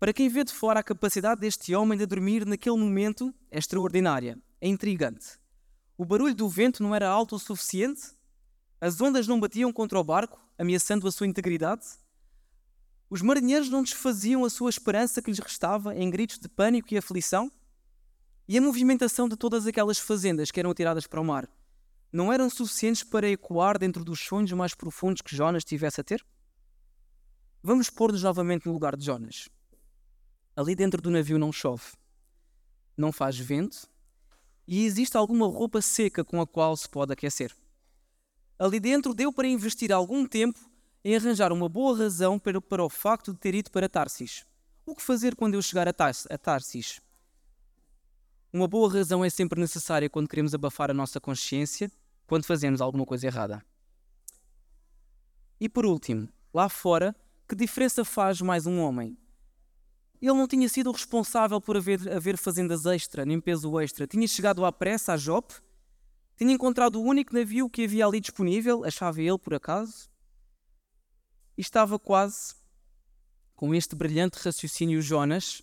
Para 0.00 0.12
quem 0.12 0.28
vê 0.28 0.42
de 0.42 0.52
fora 0.52 0.80
a 0.80 0.82
capacidade 0.82 1.40
deste 1.40 1.72
homem 1.72 1.96
de 1.96 2.04
dormir 2.04 2.44
naquele 2.44 2.76
momento 2.76 3.32
é 3.48 3.60
extraordinária, 3.60 4.36
é 4.60 4.66
intrigante. 4.66 5.38
O 5.96 6.04
barulho 6.04 6.34
do 6.34 6.48
vento 6.48 6.82
não 6.82 6.92
era 6.92 7.08
alto 7.08 7.36
o 7.36 7.38
suficiente? 7.38 8.10
As 8.80 9.00
ondas 9.00 9.28
não 9.28 9.38
batiam 9.38 9.72
contra 9.72 10.00
o 10.00 10.02
barco, 10.02 10.44
ameaçando 10.58 11.06
a 11.06 11.12
sua 11.12 11.28
integridade? 11.28 11.86
Os 13.08 13.22
marinheiros 13.22 13.70
não 13.70 13.84
desfaziam 13.84 14.44
a 14.44 14.50
sua 14.50 14.68
esperança 14.68 15.22
que 15.22 15.30
lhes 15.30 15.38
restava 15.38 15.94
em 15.94 16.10
gritos 16.10 16.40
de 16.40 16.48
pânico 16.48 16.92
e 16.92 16.98
aflição? 16.98 17.52
E 18.48 18.58
a 18.58 18.60
movimentação 18.60 19.28
de 19.28 19.36
todas 19.36 19.64
aquelas 19.64 20.00
fazendas 20.00 20.50
que 20.50 20.58
eram 20.58 20.74
tiradas 20.74 21.06
para 21.06 21.20
o 21.20 21.24
mar 21.24 21.48
não 22.12 22.32
eram 22.32 22.50
suficientes 22.50 23.02
para 23.02 23.28
ecoar 23.28 23.78
dentro 23.78 24.04
dos 24.04 24.20
sonhos 24.20 24.52
mais 24.52 24.74
profundos 24.74 25.22
que 25.22 25.34
Jonas 25.34 25.64
tivesse 25.64 26.00
a 26.00 26.04
ter? 26.04 26.24
Vamos 27.62 27.88
pôr-nos 27.88 28.22
novamente 28.22 28.66
no 28.66 28.72
lugar 28.72 28.96
de 28.96 29.04
Jonas. 29.04 29.48
Ali 30.54 30.74
dentro 30.74 31.00
do 31.00 31.10
navio 31.10 31.38
não 31.38 31.50
chove, 31.50 31.84
não 32.96 33.10
faz 33.10 33.38
vento 33.38 33.88
e 34.66 34.84
existe 34.84 35.16
alguma 35.16 35.46
roupa 35.46 35.80
seca 35.80 36.24
com 36.24 36.40
a 36.40 36.46
qual 36.46 36.76
se 36.76 36.88
pode 36.88 37.12
aquecer. 37.12 37.54
Ali 38.58 38.78
dentro 38.78 39.14
deu 39.14 39.32
para 39.32 39.48
investir 39.48 39.90
algum 39.90 40.26
tempo 40.26 40.60
em 41.04 41.16
arranjar 41.16 41.52
uma 41.52 41.68
boa 41.68 41.96
razão 41.96 42.38
para, 42.38 42.60
para 42.60 42.84
o 42.84 42.88
facto 42.88 43.32
de 43.32 43.38
ter 43.38 43.54
ido 43.54 43.70
para 43.70 43.88
Tarsis. 43.88 44.44
O 44.84 44.94
que 44.94 45.02
fazer 45.02 45.34
quando 45.34 45.54
eu 45.54 45.62
chegar 45.62 45.88
a, 45.88 45.90
a 46.30 46.38
Tarsis? 46.38 47.00
Uma 48.52 48.68
boa 48.68 48.92
razão 48.92 49.24
é 49.24 49.30
sempre 49.30 49.58
necessária 49.58 50.10
quando 50.10 50.28
queremos 50.28 50.54
abafar 50.54 50.90
a 50.90 50.94
nossa 50.94 51.18
consciência, 51.18 51.90
quando 52.32 52.46
fazemos 52.46 52.80
alguma 52.80 53.04
coisa 53.04 53.26
errada. 53.26 53.62
E 55.60 55.68
por 55.68 55.84
último, 55.84 56.30
lá 56.54 56.66
fora, 56.66 57.14
que 57.46 57.54
diferença 57.54 58.06
faz 58.06 58.40
mais 58.40 58.66
um 58.66 58.80
homem? 58.80 59.18
Ele 60.18 60.32
não 60.32 60.48
tinha 60.48 60.66
sido 60.66 60.90
responsável 60.90 61.60
por 61.60 61.76
haver, 61.76 62.10
haver 62.10 62.38
fazendas 62.38 62.86
extra, 62.86 63.26
nem 63.26 63.38
peso 63.38 63.78
extra. 63.78 64.06
Tinha 64.06 64.26
chegado 64.26 64.64
à 64.64 64.72
pressa 64.72 65.12
a 65.12 65.16
Jope, 65.18 65.56
tinha 66.34 66.54
encontrado 66.54 66.98
o 66.98 67.04
único 67.04 67.34
navio 67.34 67.68
que 67.68 67.84
havia 67.84 68.06
ali 68.06 68.18
disponível, 68.18 68.82
achava 68.82 69.20
ele 69.20 69.36
por 69.36 69.52
acaso, 69.52 70.08
e 71.54 71.60
estava 71.60 71.98
quase, 71.98 72.54
com 73.54 73.74
este 73.74 73.94
brilhante 73.94 74.38
raciocínio 74.38 75.02
Jonas, 75.02 75.62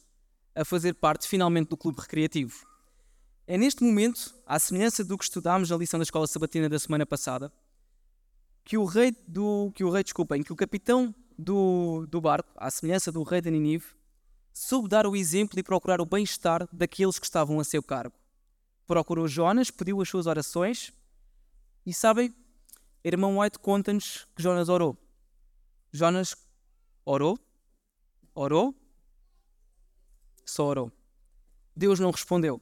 a 0.53 0.63
fazer 0.63 0.93
parte 0.93 1.27
finalmente 1.27 1.69
do 1.69 1.77
clube 1.77 1.99
recreativo. 1.99 2.68
É 3.51 3.57
neste 3.57 3.83
momento, 3.83 4.31
à 4.45 4.59
semelhança 4.59 5.03
do 5.03 5.17
que 5.17 5.23
estudámos 5.23 5.71
na 5.71 5.75
lição 5.75 5.99
da 5.99 6.03
escola 6.03 6.27
sabatina 6.27 6.69
da 6.69 6.77
semana 6.77 7.03
passada, 7.03 7.51
que 8.63 8.77
o 8.77 8.85
rei 8.85 9.11
do 9.27 9.71
que 9.73 9.83
o 9.83 9.89
rei, 9.89 10.03
desculpem, 10.03 10.43
que 10.43 10.53
o 10.53 10.55
capitão 10.55 11.15
do, 11.35 12.05
do 12.05 12.21
barco, 12.21 12.47
à 12.55 12.69
semelhança 12.69 13.11
do 13.11 13.23
rei 13.23 13.41
de 13.41 13.49
Ninive, 13.49 13.87
soube 14.53 14.87
dar 14.87 15.07
o 15.07 15.15
exemplo 15.15 15.57
e 15.57 15.63
procurar 15.63 15.99
o 15.99 16.05
bem-estar 16.05 16.69
daqueles 16.71 17.17
que 17.17 17.25
estavam 17.25 17.59
a 17.59 17.63
seu 17.63 17.81
cargo. 17.81 18.13
Procurou 18.85 19.27
Jonas, 19.27 19.71
pediu 19.71 19.99
as 19.99 20.07
suas 20.07 20.27
orações 20.27 20.93
e 21.83 21.91
sabem, 21.91 22.31
irmão 23.03 23.39
White 23.39 23.57
conta-nos 23.57 24.27
que 24.35 24.43
Jonas 24.43 24.69
orou. 24.69 24.95
Jonas 25.91 26.35
orou, 27.03 27.35
orou, 28.35 28.75
só 30.45 30.67
orou. 30.67 30.91
Deus 31.75 31.99
não 31.99 32.11
respondeu. 32.11 32.61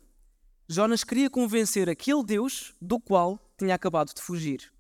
Jonas 0.68 1.04
queria 1.04 1.30
convencer 1.30 1.90
aquele 1.90 2.24
Deus 2.24 2.74
do 2.82 3.00
qual 3.00 3.40
tinha 3.58 3.76
acabado 3.76 4.14
de 4.14 4.22
fugir. 4.22 4.72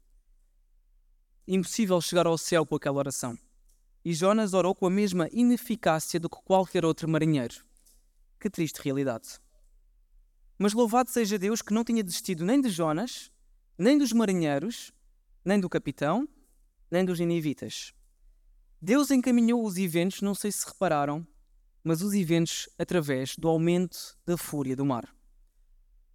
Impossível 1.48 2.02
chegar 2.02 2.28
ao 2.28 2.38
céu 2.38 2.66
com 2.66 2.76
aquela 2.76 2.98
oração 2.98 3.38
e 4.08 4.14
Jonas 4.14 4.54
orou 4.54 4.74
com 4.74 4.88
a 4.88 4.90
mesma 4.90 5.28
ineficácia 5.34 6.18
do 6.18 6.30
que 6.30 6.42
qualquer 6.46 6.86
outro 6.86 7.10
marinheiro. 7.10 7.56
Que 8.40 8.50
triste 8.50 8.82
realidade. 8.82 9.38
Mas 10.58 10.72
louvado 10.72 11.10
seja 11.10 11.38
Deus 11.38 11.62
que 11.62 11.74
não 11.74 11.84
tinha 11.84 12.02
desistido 12.02 12.46
nem 12.46 12.62
de 12.62 12.70
Jonas, 12.70 13.30
nem 13.78 13.98
dos 13.98 14.14
marinheiros, 14.14 14.94
nem 15.44 15.60
do 15.60 15.68
capitão, 15.68 16.26
nem 16.90 17.04
dos 17.04 17.20
ninivitas. 17.20 17.94
Deus 18.82 19.12
encaminhou 19.12 19.62
os 19.66 19.76
eventos, 19.76 20.22
não 20.22 20.34
sei 20.34 20.54
se 20.54 20.66
repararam, 20.66 21.28
mas 21.84 22.02
os 22.02 22.14
eventos 22.14 22.70
através 22.80 23.36
do 23.36 23.50
aumento 23.50 24.18
da 24.26 24.38
fúria 24.38 24.74
do 24.74 24.86
mar. 24.86 25.14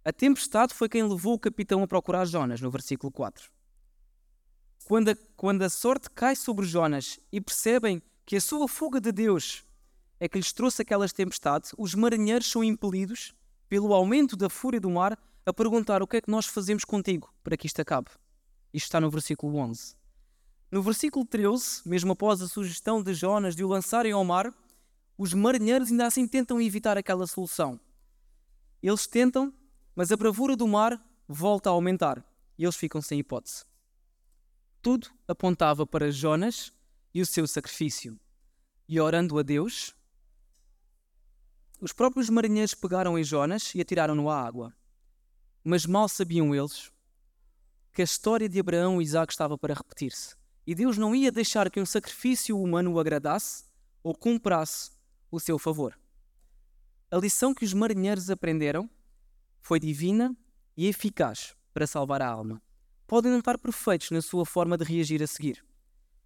A 0.05 0.11
tempestade 0.11 0.73
foi 0.73 0.89
quem 0.89 1.03
levou 1.03 1.35
o 1.35 1.39
capitão 1.39 1.81
a 1.81 1.87
procurar 1.87 2.25
Jonas, 2.25 2.59
no 2.59 2.69
versículo 2.69 3.11
4. 3.11 3.49
Quando 4.85 5.11
a, 5.11 5.15
quando 5.37 5.61
a 5.61 5.69
sorte 5.69 6.09
cai 6.09 6.35
sobre 6.35 6.65
Jonas 6.65 7.19
e 7.31 7.39
percebem 7.39 8.01
que 8.25 8.35
a 8.35 8.41
sua 8.41 8.67
fuga 8.67 8.99
de 8.99 9.11
Deus 9.11 9.63
é 10.19 10.27
que 10.27 10.37
lhes 10.37 10.51
trouxe 10.51 10.81
aquelas 10.81 11.13
tempestades, 11.13 11.73
os 11.77 11.95
marinheiros 11.95 12.49
são 12.49 12.63
impelidos, 12.63 13.33
pelo 13.69 13.93
aumento 13.93 14.35
da 14.35 14.49
fúria 14.49 14.79
do 14.79 14.89
mar, 14.89 15.17
a 15.45 15.53
perguntar 15.53 16.01
o 16.01 16.07
que 16.07 16.17
é 16.17 16.21
que 16.21 16.31
nós 16.31 16.45
fazemos 16.45 16.83
contigo 16.83 17.33
para 17.43 17.57
que 17.57 17.67
isto 17.67 17.81
acabe. 17.81 18.09
Isto 18.73 18.87
está 18.87 18.99
no 18.99 19.09
versículo 19.09 19.57
11. 19.57 19.95
No 20.69 20.81
versículo 20.81 21.25
13, 21.25 21.81
mesmo 21.85 22.11
após 22.11 22.41
a 22.41 22.47
sugestão 22.47 23.01
de 23.01 23.13
Jonas 23.13 23.55
de 23.55 23.63
o 23.63 23.67
lançarem 23.67 24.11
ao 24.11 24.23
mar, 24.25 24.53
os 25.17 25.33
marinheiros 25.33 25.91
ainda 25.91 26.07
assim 26.07 26.27
tentam 26.27 26.59
evitar 26.59 26.97
aquela 26.97 27.27
solução. 27.27 27.79
Eles 28.81 29.05
tentam, 29.07 29.53
mas 29.95 30.11
a 30.11 30.17
bravura 30.17 30.55
do 30.55 30.67
mar 30.67 30.99
volta 31.27 31.69
a 31.69 31.73
aumentar 31.73 32.23
e 32.57 32.63
eles 32.63 32.75
ficam 32.75 33.01
sem 33.01 33.19
hipótese. 33.19 33.65
Tudo 34.81 35.09
apontava 35.27 35.85
para 35.85 36.11
Jonas 36.11 36.73
e 37.13 37.21
o 37.21 37.25
seu 37.25 37.47
sacrifício. 37.47 38.19
E 38.87 38.99
orando 38.99 39.39
a 39.39 39.43
Deus, 39.43 39.95
os 41.79 41.93
próprios 41.93 42.29
marinheiros 42.29 42.73
pegaram 42.73 43.17
em 43.17 43.23
Jonas 43.23 43.73
e 43.75 43.81
atiraram-no 43.81 44.29
à 44.29 44.41
água. 44.41 44.73
Mas 45.63 45.85
mal 45.85 46.09
sabiam 46.09 46.53
eles 46.53 46.91
que 47.93 48.01
a 48.01 48.05
história 48.05 48.49
de 48.49 48.59
Abraão 48.59 49.01
e 49.01 49.05
Isaac 49.05 49.31
estava 49.31 49.57
para 49.57 49.73
repetir-se. 49.73 50.35
E 50.65 50.73
Deus 50.73 50.97
não 50.97 51.15
ia 51.15 51.31
deixar 51.31 51.69
que 51.69 51.79
um 51.79 51.85
sacrifício 51.85 52.59
humano 52.59 52.93
o 52.93 52.99
agradasse 52.99 53.65
ou 54.01 54.15
comprasse 54.15 54.91
o 55.29 55.39
seu 55.39 55.59
favor. 55.59 55.97
A 57.11 57.17
lição 57.17 57.53
que 57.53 57.63
os 57.63 57.73
marinheiros 57.73 58.29
aprenderam 58.29 58.89
foi 59.63 59.79
divina 59.79 60.35
e 60.75 60.87
eficaz 60.87 61.55
para 61.73 61.87
salvar 61.87 62.21
a 62.21 62.27
alma. 62.27 62.61
podem 63.07 63.31
não 63.31 63.39
estar 63.39 63.57
perfeitos 63.57 64.11
na 64.11 64.21
sua 64.21 64.45
forma 64.45 64.77
de 64.77 64.83
reagir 64.83 65.23
a 65.23 65.27
seguir. 65.27 65.63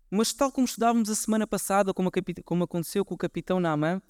Mas, 0.09 0.33
tal 0.33 0.51
como 0.51 0.65
estudávamos 0.65 1.09
a 1.09 1.15
semana 1.15 1.45
passada, 1.45 1.93
como, 1.93 2.09
como 2.43 2.63
aconteceu 2.63 3.05
com 3.05 3.13
o 3.13 3.17
capitão 3.17 3.59
Naaman, 3.59 4.01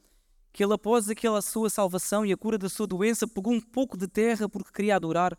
que 0.53 0.63
ele, 0.63 0.73
após 0.73 1.09
aquela 1.09 1.41
sua 1.41 1.69
salvação 1.69 2.25
e 2.25 2.31
a 2.31 2.37
cura 2.37 2.57
da 2.57 2.69
sua 2.69 2.87
doença, 2.87 3.27
pegou 3.27 3.51
um 3.51 3.59
pouco 3.59 3.97
de 3.97 4.07
terra 4.07 4.47
porque 4.47 4.71
queria 4.71 4.95
adorar 4.95 5.37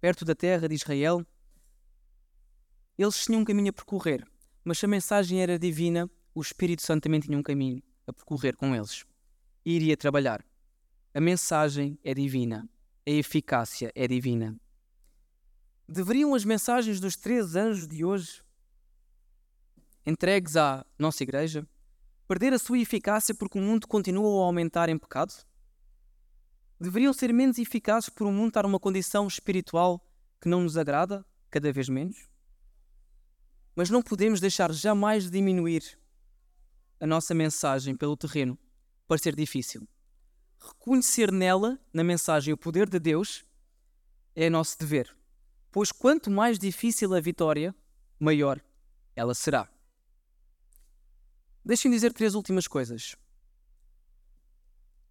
perto 0.00 0.24
da 0.24 0.34
terra 0.34 0.68
de 0.68 0.74
Israel. 0.74 1.26
Eles 2.96 3.24
tinham 3.24 3.42
um 3.42 3.44
caminho 3.44 3.70
a 3.70 3.72
percorrer, 3.72 4.24
mas 4.64 4.78
se 4.78 4.86
a 4.86 4.88
mensagem 4.88 5.42
era 5.42 5.58
divina, 5.58 6.08
o 6.34 6.40
Espírito 6.40 6.82
Santo 6.82 7.02
também 7.02 7.20
tinha 7.20 7.36
um 7.36 7.42
caminho 7.42 7.82
a 8.06 8.12
percorrer 8.12 8.56
com 8.56 8.74
eles. 8.74 9.04
E 9.64 9.72
iria 9.72 9.96
trabalhar. 9.96 10.44
A 11.12 11.20
mensagem 11.20 11.98
é 12.04 12.14
divina, 12.14 12.68
a 13.06 13.10
eficácia 13.10 13.92
é 13.94 14.08
divina. 14.08 14.58
Deveriam 15.88 16.34
as 16.34 16.44
mensagens 16.44 16.98
dos 16.98 17.14
três 17.14 17.54
anjos 17.54 17.86
de 17.86 18.04
hoje, 18.04 18.42
entregues 20.04 20.56
à 20.56 20.84
nossa 20.98 21.22
igreja, 21.22 21.64
perder 22.26 22.52
a 22.52 22.58
sua 22.58 22.80
eficácia 22.80 23.32
porque 23.32 23.58
o 23.58 23.62
mundo 23.62 23.86
continua 23.86 24.42
a 24.42 24.46
aumentar 24.46 24.88
em 24.88 24.98
pecado? 24.98 25.32
Deveriam 26.80 27.12
ser 27.12 27.32
menos 27.32 27.58
eficazes 27.58 28.08
por 28.08 28.26
o 28.26 28.32
mundo 28.32 28.48
estar 28.48 28.64
numa 28.64 28.80
condição 28.80 29.28
espiritual 29.28 30.04
que 30.40 30.48
não 30.48 30.62
nos 30.62 30.76
agrada, 30.76 31.24
cada 31.48 31.72
vez 31.72 31.88
menos? 31.88 32.28
Mas 33.76 33.88
não 33.88 34.02
podemos 34.02 34.40
deixar 34.40 34.72
jamais 34.72 35.24
de 35.24 35.30
diminuir 35.30 35.96
a 36.98 37.06
nossa 37.06 37.32
mensagem 37.32 37.94
pelo 37.94 38.16
terreno 38.16 38.58
para 39.06 39.18
ser 39.18 39.36
difícil 39.36 39.86
reconhecer 40.66 41.32
nela, 41.32 41.78
na 41.92 42.04
mensagem, 42.04 42.52
o 42.52 42.56
poder 42.56 42.88
de 42.88 42.98
Deus 42.98 43.44
é 44.34 44.50
nosso 44.50 44.78
dever. 44.78 45.16
Pois 45.70 45.92
quanto 45.92 46.30
mais 46.30 46.58
difícil 46.58 47.14
a 47.14 47.20
vitória, 47.20 47.74
maior 48.18 48.60
ela 49.14 49.34
será. 49.34 49.68
Deixem-me 51.64 51.96
dizer 51.96 52.12
três 52.12 52.34
últimas 52.34 52.68
coisas. 52.68 53.16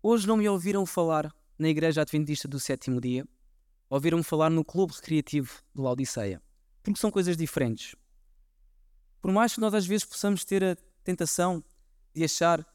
Hoje 0.01 0.27
não 0.27 0.37
me 0.37 0.47
ouviram 0.47 0.85
falar 0.85 1.35
na 1.57 1.67
Igreja 1.67 2.01
Adventista 2.01 2.47
do 2.47 2.59
Sétimo 2.59 3.01
Dia, 3.01 3.27
ouviram-me 3.89 4.23
falar 4.23 4.49
no 4.49 4.63
Clube 4.63 4.93
Recreativo 4.93 5.61
de 5.73 5.81
Laodiceia, 5.81 6.41
porque 6.83 6.99
são 6.99 7.09
coisas 7.09 7.35
diferentes. 7.35 7.95
Por 9.21 9.31
mais 9.31 9.55
que 9.55 9.59
nós 9.59 9.73
às 9.73 9.87
vezes 9.87 10.05
possamos 10.05 10.45
ter 10.45 10.63
a 10.63 10.77
tentação 11.03 11.63
de 12.13 12.23
achar 12.23 12.65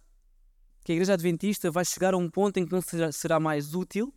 que 0.90 0.94
a 0.94 0.96
Igreja 0.96 1.12
Adventista 1.12 1.70
vai 1.70 1.84
chegar 1.84 2.14
a 2.14 2.16
um 2.16 2.28
ponto 2.28 2.56
em 2.56 2.66
que 2.66 2.72
não 2.72 2.80
será, 3.12 3.38
mais 3.38 3.74
útil, 3.76 4.12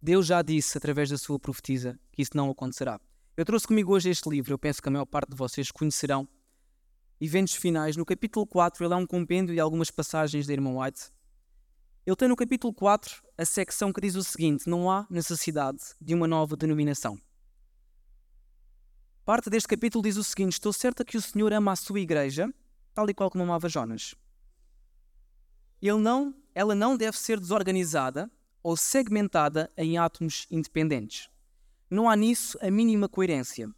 Deus 0.00 0.26
já 0.26 0.40
disse 0.40 0.78
através 0.78 1.10
da 1.10 1.18
sua 1.18 1.38
profetisa 1.38 2.00
que 2.10 2.22
isso 2.22 2.30
não 2.34 2.48
acontecerá. 2.48 2.98
Eu 3.36 3.44
trouxe 3.44 3.66
comigo 3.66 3.92
hoje 3.92 4.08
este 4.08 4.30
livro, 4.30 4.54
eu 4.54 4.58
penso 4.58 4.80
que 4.80 4.88
a 4.88 4.90
maior 4.90 5.04
parte 5.04 5.28
de 5.28 5.36
vocês 5.36 5.70
conhecerão. 5.70 6.26
Eventos 7.20 7.52
Finais, 7.52 7.98
no 7.98 8.06
capítulo 8.06 8.46
4, 8.46 8.82
ele 8.82 8.94
é 8.94 8.96
um 8.96 9.06
compêndio 9.06 9.54
de 9.54 9.60
algumas 9.60 9.90
passagens 9.90 10.46
da 10.46 10.54
Irmã 10.54 10.70
White. 10.70 11.10
Ele 12.06 12.16
tem 12.16 12.28
no 12.28 12.36
capítulo 12.36 12.72
4 12.72 13.22
a 13.36 13.44
secção 13.44 13.92
que 13.92 14.00
diz 14.00 14.14
o 14.14 14.24
seguinte: 14.24 14.70
Não 14.70 14.90
há 14.90 15.06
necessidade 15.10 15.80
de 16.00 16.14
uma 16.14 16.26
nova 16.26 16.56
denominação. 16.56 17.20
Parte 19.22 19.50
deste 19.50 19.68
capítulo 19.68 20.02
diz 20.02 20.16
o 20.16 20.24
seguinte: 20.24 20.52
Estou 20.52 20.72
certa 20.72 21.04
que 21.04 21.18
o 21.18 21.20
Senhor 21.20 21.52
ama 21.52 21.72
a 21.72 21.76
sua 21.76 22.00
igreja, 22.00 22.48
tal 22.94 23.10
e 23.10 23.12
qual 23.12 23.30
como 23.30 23.44
amava 23.44 23.68
Jonas 23.68 24.14
ele 25.86 25.98
não, 25.98 26.34
ela 26.54 26.74
não 26.74 26.96
deve 26.96 27.16
ser 27.16 27.38
desorganizada 27.38 28.30
ou 28.62 28.76
segmentada 28.76 29.70
em 29.76 29.96
átomos 29.96 30.46
independentes. 30.50 31.28
Não 31.88 32.08
há 32.08 32.16
nisso 32.16 32.58
a 32.60 32.70
mínima 32.70 33.08
coerência. 33.08 33.70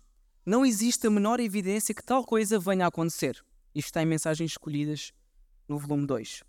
Não 0.44 0.64
existe 0.64 1.06
a 1.06 1.10
menor 1.10 1.38
evidência 1.38 1.94
que 1.94 2.02
tal 2.02 2.24
coisa 2.24 2.58
venha 2.58 2.86
a 2.86 2.88
acontecer. 2.88 3.44
Isto 3.74 3.88
está 3.88 4.02
em 4.02 4.06
mensagens 4.06 4.52
escolhidas 4.52 5.12
no 5.68 5.78
volume 5.78 6.06
2. 6.06 6.42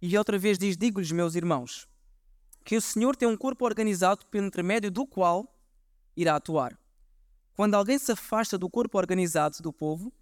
E 0.00 0.16
outra 0.16 0.38
vez 0.38 0.58
diz: 0.58 0.76
Digo-lhes, 0.76 1.12
meus 1.12 1.34
irmãos, 1.34 1.86
que 2.64 2.76
o 2.76 2.80
Senhor 2.80 3.14
tem 3.16 3.28
um 3.28 3.36
corpo 3.36 3.64
organizado 3.64 4.24
pelo 4.26 4.46
intermédio 4.46 4.90
do 4.90 5.06
qual 5.06 5.54
irá 6.16 6.36
atuar. 6.36 6.78
Quando 7.54 7.74
alguém 7.74 7.98
se 7.98 8.12
afasta 8.12 8.56
do 8.56 8.70
corpo 8.70 8.96
organizado 8.96 9.58
do 9.60 9.72
povo, 9.72 10.12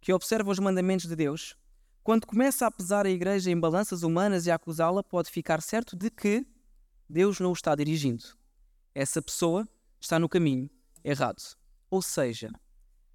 que 0.00 0.12
observa 0.12 0.50
os 0.50 0.58
mandamentos 0.58 1.06
de 1.06 1.14
Deus, 1.14 1.56
quando 2.02 2.26
começa 2.26 2.66
a 2.66 2.70
pesar 2.70 3.06
a 3.06 3.10
igreja 3.10 3.50
em 3.50 3.58
balanças 3.58 4.02
humanas 4.02 4.46
e 4.46 4.50
a 4.50 4.56
acusá-la, 4.56 5.04
pode 5.04 5.30
ficar 5.30 5.62
certo 5.62 5.94
de 5.94 6.10
que 6.10 6.44
Deus 7.08 7.38
não 7.38 7.50
o 7.50 7.52
está 7.52 7.74
dirigindo. 7.76 8.24
Essa 8.94 9.22
pessoa 9.22 9.68
está 10.00 10.18
no 10.18 10.28
caminho 10.28 10.68
errado. 11.04 11.40
Ou 11.88 12.02
seja, 12.02 12.50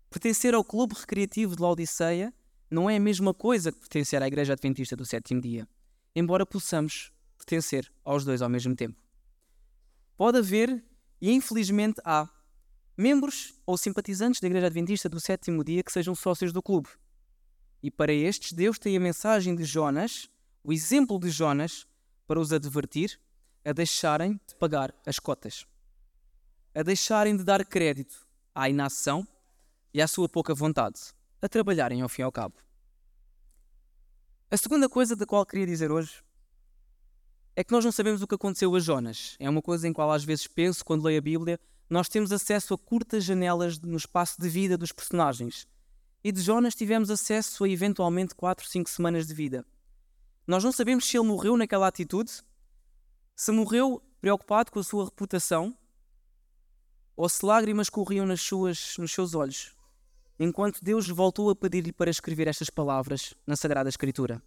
pertencer 0.09 0.53
ao 0.53 0.63
clube 0.63 0.95
recreativo 0.97 1.55
de 1.55 1.61
Laodiceia 1.61 2.33
não 2.71 2.89
é 2.89 2.95
a 2.95 2.99
mesma 2.99 3.33
coisa 3.33 3.71
que 3.71 3.79
pertencer 3.79 4.21
à 4.23 4.27
Igreja 4.27 4.53
Adventista 4.53 4.95
do 4.95 5.05
sétimo 5.05 5.41
dia, 5.41 5.67
embora 6.15 6.45
possamos 6.45 7.11
pertencer 7.37 7.91
aos 8.05 8.23
dois 8.23 8.41
ao 8.41 8.49
mesmo 8.49 8.75
tempo. 8.75 8.97
Pode 10.15 10.37
haver, 10.37 10.83
e 11.21 11.31
infelizmente 11.31 11.99
há, 12.05 12.29
membros 12.95 13.53
ou 13.65 13.77
simpatizantes 13.77 14.39
da 14.39 14.47
Igreja 14.47 14.67
Adventista 14.67 15.09
do 15.09 15.19
sétimo 15.19 15.63
dia 15.63 15.83
que 15.83 15.91
sejam 15.91 16.15
sócios 16.15 16.53
do 16.53 16.63
clube 16.63 16.89
e 17.81 17.91
para 17.91 18.11
estes, 18.11 18.53
Deus 18.53 18.79
tem 18.79 18.97
a 18.97 18.99
mensagem 18.99 19.55
de 19.55 19.63
Jonas, 19.63 20.29
o 20.63 20.73
exemplo 20.73 21.19
de 21.19 21.29
Jonas, 21.29 21.85
para 22.25 22.39
os 22.39 22.51
advertir 22.51 23.19
a 23.63 23.71
deixarem 23.71 24.39
de 24.47 24.55
pagar 24.55 24.93
as 25.05 25.19
cotas, 25.19 25.65
a 26.73 26.83
deixarem 26.83 27.35
de 27.35 27.43
dar 27.43 27.65
crédito 27.65 28.27
à 28.53 28.69
inação 28.69 29.27
e 29.93 30.01
à 30.01 30.07
sua 30.07 30.27
pouca 30.27 30.53
vontade, 30.53 30.99
a 31.41 31.47
trabalharem 31.47 32.01
ao 32.01 32.09
fim 32.09 32.21
e 32.21 32.25
ao 32.25 32.31
cabo. 32.31 32.55
A 34.49 34.57
segunda 34.57 34.87
coisa 34.87 35.15
da 35.15 35.25
qual 35.25 35.45
queria 35.45 35.65
dizer 35.65 35.91
hoje 35.91 36.23
é 37.55 37.63
que 37.63 37.71
nós 37.71 37.83
não 37.83 37.91
sabemos 37.91 38.21
o 38.21 38.27
que 38.27 38.35
aconteceu 38.35 38.73
a 38.75 38.79
Jonas. 38.79 39.35
É 39.39 39.49
uma 39.49 39.61
coisa 39.61 39.87
em 39.87 39.93
qual 39.93 40.11
às 40.11 40.23
vezes 40.23 40.47
penso 40.47 40.85
quando 40.85 41.03
leio 41.03 41.17
a 41.17 41.21
Bíblia. 41.21 41.59
Nós 41.89 42.07
temos 42.07 42.31
acesso 42.31 42.73
a 42.73 42.77
curtas 42.77 43.23
janelas 43.23 43.79
no 43.79 43.97
espaço 43.97 44.39
de 44.39 44.47
vida 44.47 44.77
dos 44.77 44.91
personagens 44.91 45.67
e 46.23 46.31
de 46.31 46.41
Jonas 46.41 46.75
tivemos 46.75 47.09
acesso 47.09 47.63
a 47.63 47.69
eventualmente 47.69 48.35
4, 48.35 48.67
5 48.67 48.89
semanas 48.89 49.27
de 49.27 49.33
vida. 49.33 49.65
Nós 50.45 50.63
não 50.63 50.71
sabemos 50.71 51.05
se 51.05 51.17
ele 51.17 51.27
morreu 51.27 51.57
naquela 51.57 51.87
atitude, 51.87 52.31
se 53.35 53.51
morreu 53.51 54.01
preocupado 54.19 54.71
com 54.71 54.79
a 54.79 54.83
sua 54.83 55.05
reputação, 55.05 55.77
ou 57.15 57.27
se 57.27 57.45
lágrimas 57.45 57.89
corriam 57.89 58.25
nas 58.25 58.41
suas, 58.41 58.95
nos 58.97 59.11
seus 59.11 59.33
olhos, 59.33 59.75
enquanto 60.39 60.83
Deus 60.83 61.07
voltou 61.07 61.49
a 61.49 61.55
pedir-lhe 61.55 61.91
para 61.91 62.11
escrever 62.11 62.47
estas 62.47 62.69
palavras 62.69 63.33
na 63.45 63.55
Sagrada 63.55 63.89
Escritura. 63.89 64.41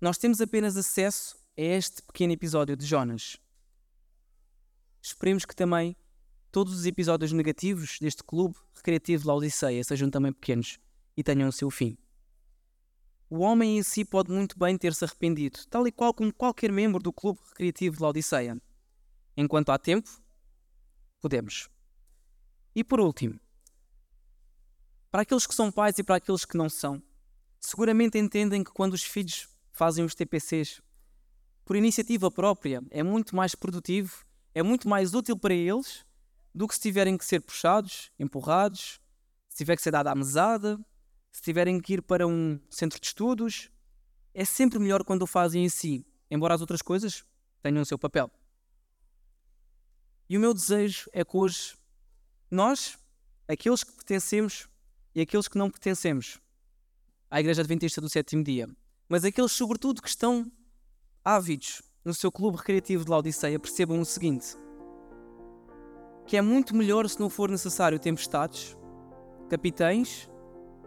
Nós 0.00 0.18
temos 0.18 0.40
apenas 0.40 0.76
acesso 0.76 1.36
a 1.56 1.62
este 1.62 2.02
pequeno 2.02 2.34
episódio 2.34 2.76
de 2.76 2.84
Jonas. 2.84 3.38
Esperemos 5.00 5.44
que 5.44 5.56
também 5.56 5.96
todos 6.56 6.72
os 6.72 6.86
episódios 6.86 7.32
negativos 7.32 7.98
deste 8.00 8.24
clube 8.24 8.56
recreativo 8.74 9.20
de 9.20 9.28
Laodiceia 9.28 9.84
sejam 9.84 10.08
também 10.08 10.32
pequenos 10.32 10.78
e 11.14 11.22
tenham 11.22 11.50
o 11.50 11.52
seu 11.52 11.68
fim. 11.68 11.98
O 13.28 13.40
homem 13.40 13.76
em 13.76 13.82
si 13.82 14.06
pode 14.06 14.32
muito 14.32 14.58
bem 14.58 14.78
ter-se 14.78 15.04
arrependido, 15.04 15.58
tal 15.68 15.86
e 15.86 15.92
qual 15.92 16.14
como 16.14 16.32
qualquer 16.32 16.72
membro 16.72 16.98
do 16.98 17.12
clube 17.12 17.38
recreativo 17.50 17.96
de 17.98 18.02
Laodiceia. 18.02 18.58
Enquanto 19.36 19.68
há 19.68 19.78
tempo, 19.78 20.08
podemos. 21.20 21.68
E 22.74 22.82
por 22.82 23.00
último, 23.00 23.38
para 25.10 25.20
aqueles 25.24 25.46
que 25.46 25.54
são 25.54 25.70
pais 25.70 25.98
e 25.98 26.02
para 26.02 26.16
aqueles 26.16 26.46
que 26.46 26.56
não 26.56 26.70
são, 26.70 27.02
seguramente 27.60 28.16
entendem 28.16 28.64
que 28.64 28.72
quando 28.72 28.94
os 28.94 29.02
filhos 29.02 29.46
fazem 29.72 30.06
os 30.06 30.14
TPCs 30.14 30.80
por 31.66 31.76
iniciativa 31.76 32.30
própria, 32.30 32.82
é 32.90 33.02
muito 33.02 33.36
mais 33.36 33.54
produtivo, 33.54 34.24
é 34.54 34.62
muito 34.62 34.88
mais 34.88 35.12
útil 35.12 35.38
para 35.38 35.52
eles 35.52 36.06
do 36.56 36.66
que 36.66 36.74
se 36.74 36.80
tiverem 36.80 37.18
que 37.18 37.24
ser 37.24 37.42
puxados, 37.42 38.10
empurrados, 38.18 38.98
se 39.46 39.58
tiver 39.58 39.76
que 39.76 39.82
ser 39.82 39.90
dada 39.90 40.10
à 40.10 40.14
mesada, 40.14 40.80
se 41.30 41.42
tiverem 41.42 41.78
que 41.78 41.92
ir 41.92 42.02
para 42.02 42.26
um 42.26 42.58
centro 42.70 42.98
de 42.98 43.08
estudos. 43.08 43.70
É 44.32 44.42
sempre 44.42 44.78
melhor 44.78 45.04
quando 45.04 45.20
o 45.20 45.26
fazem 45.26 45.66
em 45.66 45.68
si, 45.68 46.06
embora 46.30 46.54
as 46.54 46.62
outras 46.62 46.80
coisas 46.80 47.26
tenham 47.62 47.82
o 47.82 47.84
seu 47.84 47.98
papel. 47.98 48.30
E 50.30 50.38
o 50.38 50.40
meu 50.40 50.54
desejo 50.54 51.10
é 51.12 51.22
que 51.22 51.36
hoje 51.36 51.74
nós, 52.50 52.98
aqueles 53.46 53.84
que 53.84 53.92
pertencemos 53.92 54.66
e 55.14 55.20
aqueles 55.20 55.48
que 55.48 55.58
não 55.58 55.70
pertencemos 55.70 56.40
à 57.30 57.38
Igreja 57.38 57.60
Adventista 57.60 58.00
do 58.00 58.08
Sétimo 58.08 58.42
Dia, 58.42 58.66
mas 59.10 59.26
aqueles, 59.26 59.52
sobretudo, 59.52 60.00
que 60.00 60.08
estão 60.08 60.50
ávidos 61.22 61.82
no 62.02 62.14
seu 62.14 62.32
clube 62.32 62.56
recreativo 62.56 63.04
de 63.04 63.10
Laodiceia, 63.10 63.58
percebam 63.58 64.00
o 64.00 64.06
seguinte: 64.06 64.56
que 66.26 66.36
é 66.36 66.42
muito 66.42 66.74
melhor 66.74 67.08
se 67.08 67.20
não 67.20 67.30
for 67.30 67.48
necessário 67.48 67.98
tempestades, 67.98 68.76
capitães, 69.48 70.28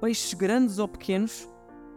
peixes 0.01 0.33
grandes 0.33 0.79
ou 0.79 0.87
pequenos, 0.87 1.49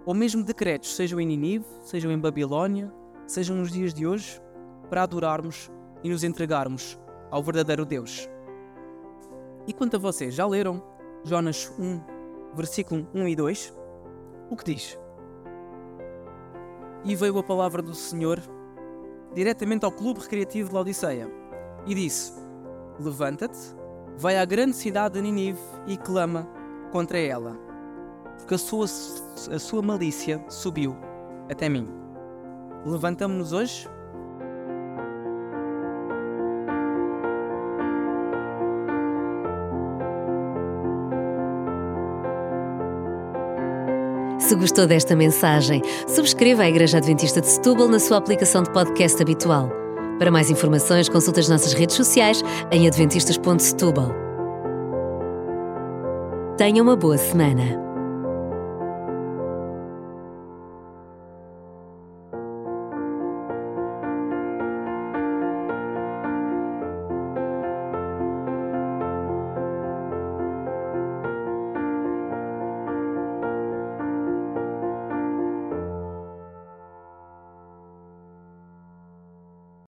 ou 0.06 0.14
mesmo 0.14 0.44
decretos, 0.44 0.94
sejam 0.94 1.20
em 1.20 1.26
Ninive, 1.26 1.64
sejam 1.82 2.10
em 2.10 2.18
Babilónia, 2.18 2.92
sejam 3.26 3.56
nos 3.56 3.70
dias 3.70 3.92
de 3.92 4.06
hoje, 4.06 4.40
para 4.88 5.02
adorarmos 5.02 5.70
e 6.02 6.08
nos 6.08 6.22
entregarmos 6.22 6.98
ao 7.30 7.42
verdadeiro 7.42 7.84
Deus. 7.84 8.28
E 9.66 9.72
quanto 9.72 9.96
a 9.96 9.98
vocês, 9.98 10.34
já 10.34 10.46
leram 10.46 10.82
Jonas 11.24 11.72
1, 11.78 12.00
versículo 12.54 13.08
1 13.14 13.28
e 13.28 13.36
2? 13.36 13.74
O 14.50 14.56
que 14.56 14.74
diz? 14.74 14.98
E 17.04 17.16
veio 17.16 17.38
a 17.38 17.42
palavra 17.42 17.80
do 17.80 17.94
Senhor 17.94 18.40
diretamente 19.34 19.84
ao 19.84 19.92
Clube 19.92 20.20
Recreativo 20.20 20.68
de 20.68 20.74
Laodiceia 20.74 21.30
e 21.86 21.94
disse: 21.94 22.41
Levanta-te, 23.00 23.58
vai 24.16 24.36
à 24.36 24.44
grande 24.44 24.76
cidade 24.76 25.14
de 25.14 25.22
Ninive 25.22 25.60
e 25.86 25.96
clama 25.96 26.48
contra 26.90 27.18
ela, 27.18 27.56
porque 28.38 28.54
a 28.54 28.58
sua, 28.58 28.84
a 28.84 29.58
sua 29.58 29.82
malícia 29.82 30.44
subiu 30.48 30.96
até 31.50 31.68
mim. 31.68 31.88
Levantamos-nos 32.84 33.52
hoje 33.52 33.88
Se 44.52 44.56
gostou 44.56 44.86
desta 44.86 45.16
mensagem, 45.16 45.80
subscreva 46.06 46.64
a 46.64 46.68
Igreja 46.68 46.98
Adventista 46.98 47.40
de 47.40 47.46
Setúbal 47.46 47.88
na 47.88 47.98
sua 47.98 48.18
aplicação 48.18 48.62
de 48.62 48.70
podcast 48.70 49.22
habitual. 49.22 49.81
Para 50.18 50.30
mais 50.30 50.50
informações, 50.50 51.08
consulte 51.08 51.40
as 51.40 51.48
nossas 51.48 51.72
redes 51.72 51.96
sociais 51.96 52.42
em 52.70 52.86
adventistas.setúbal. 52.86 54.12
Tenha 56.56 56.82
uma 56.82 56.94
boa 56.94 57.18
semana. 57.18 57.91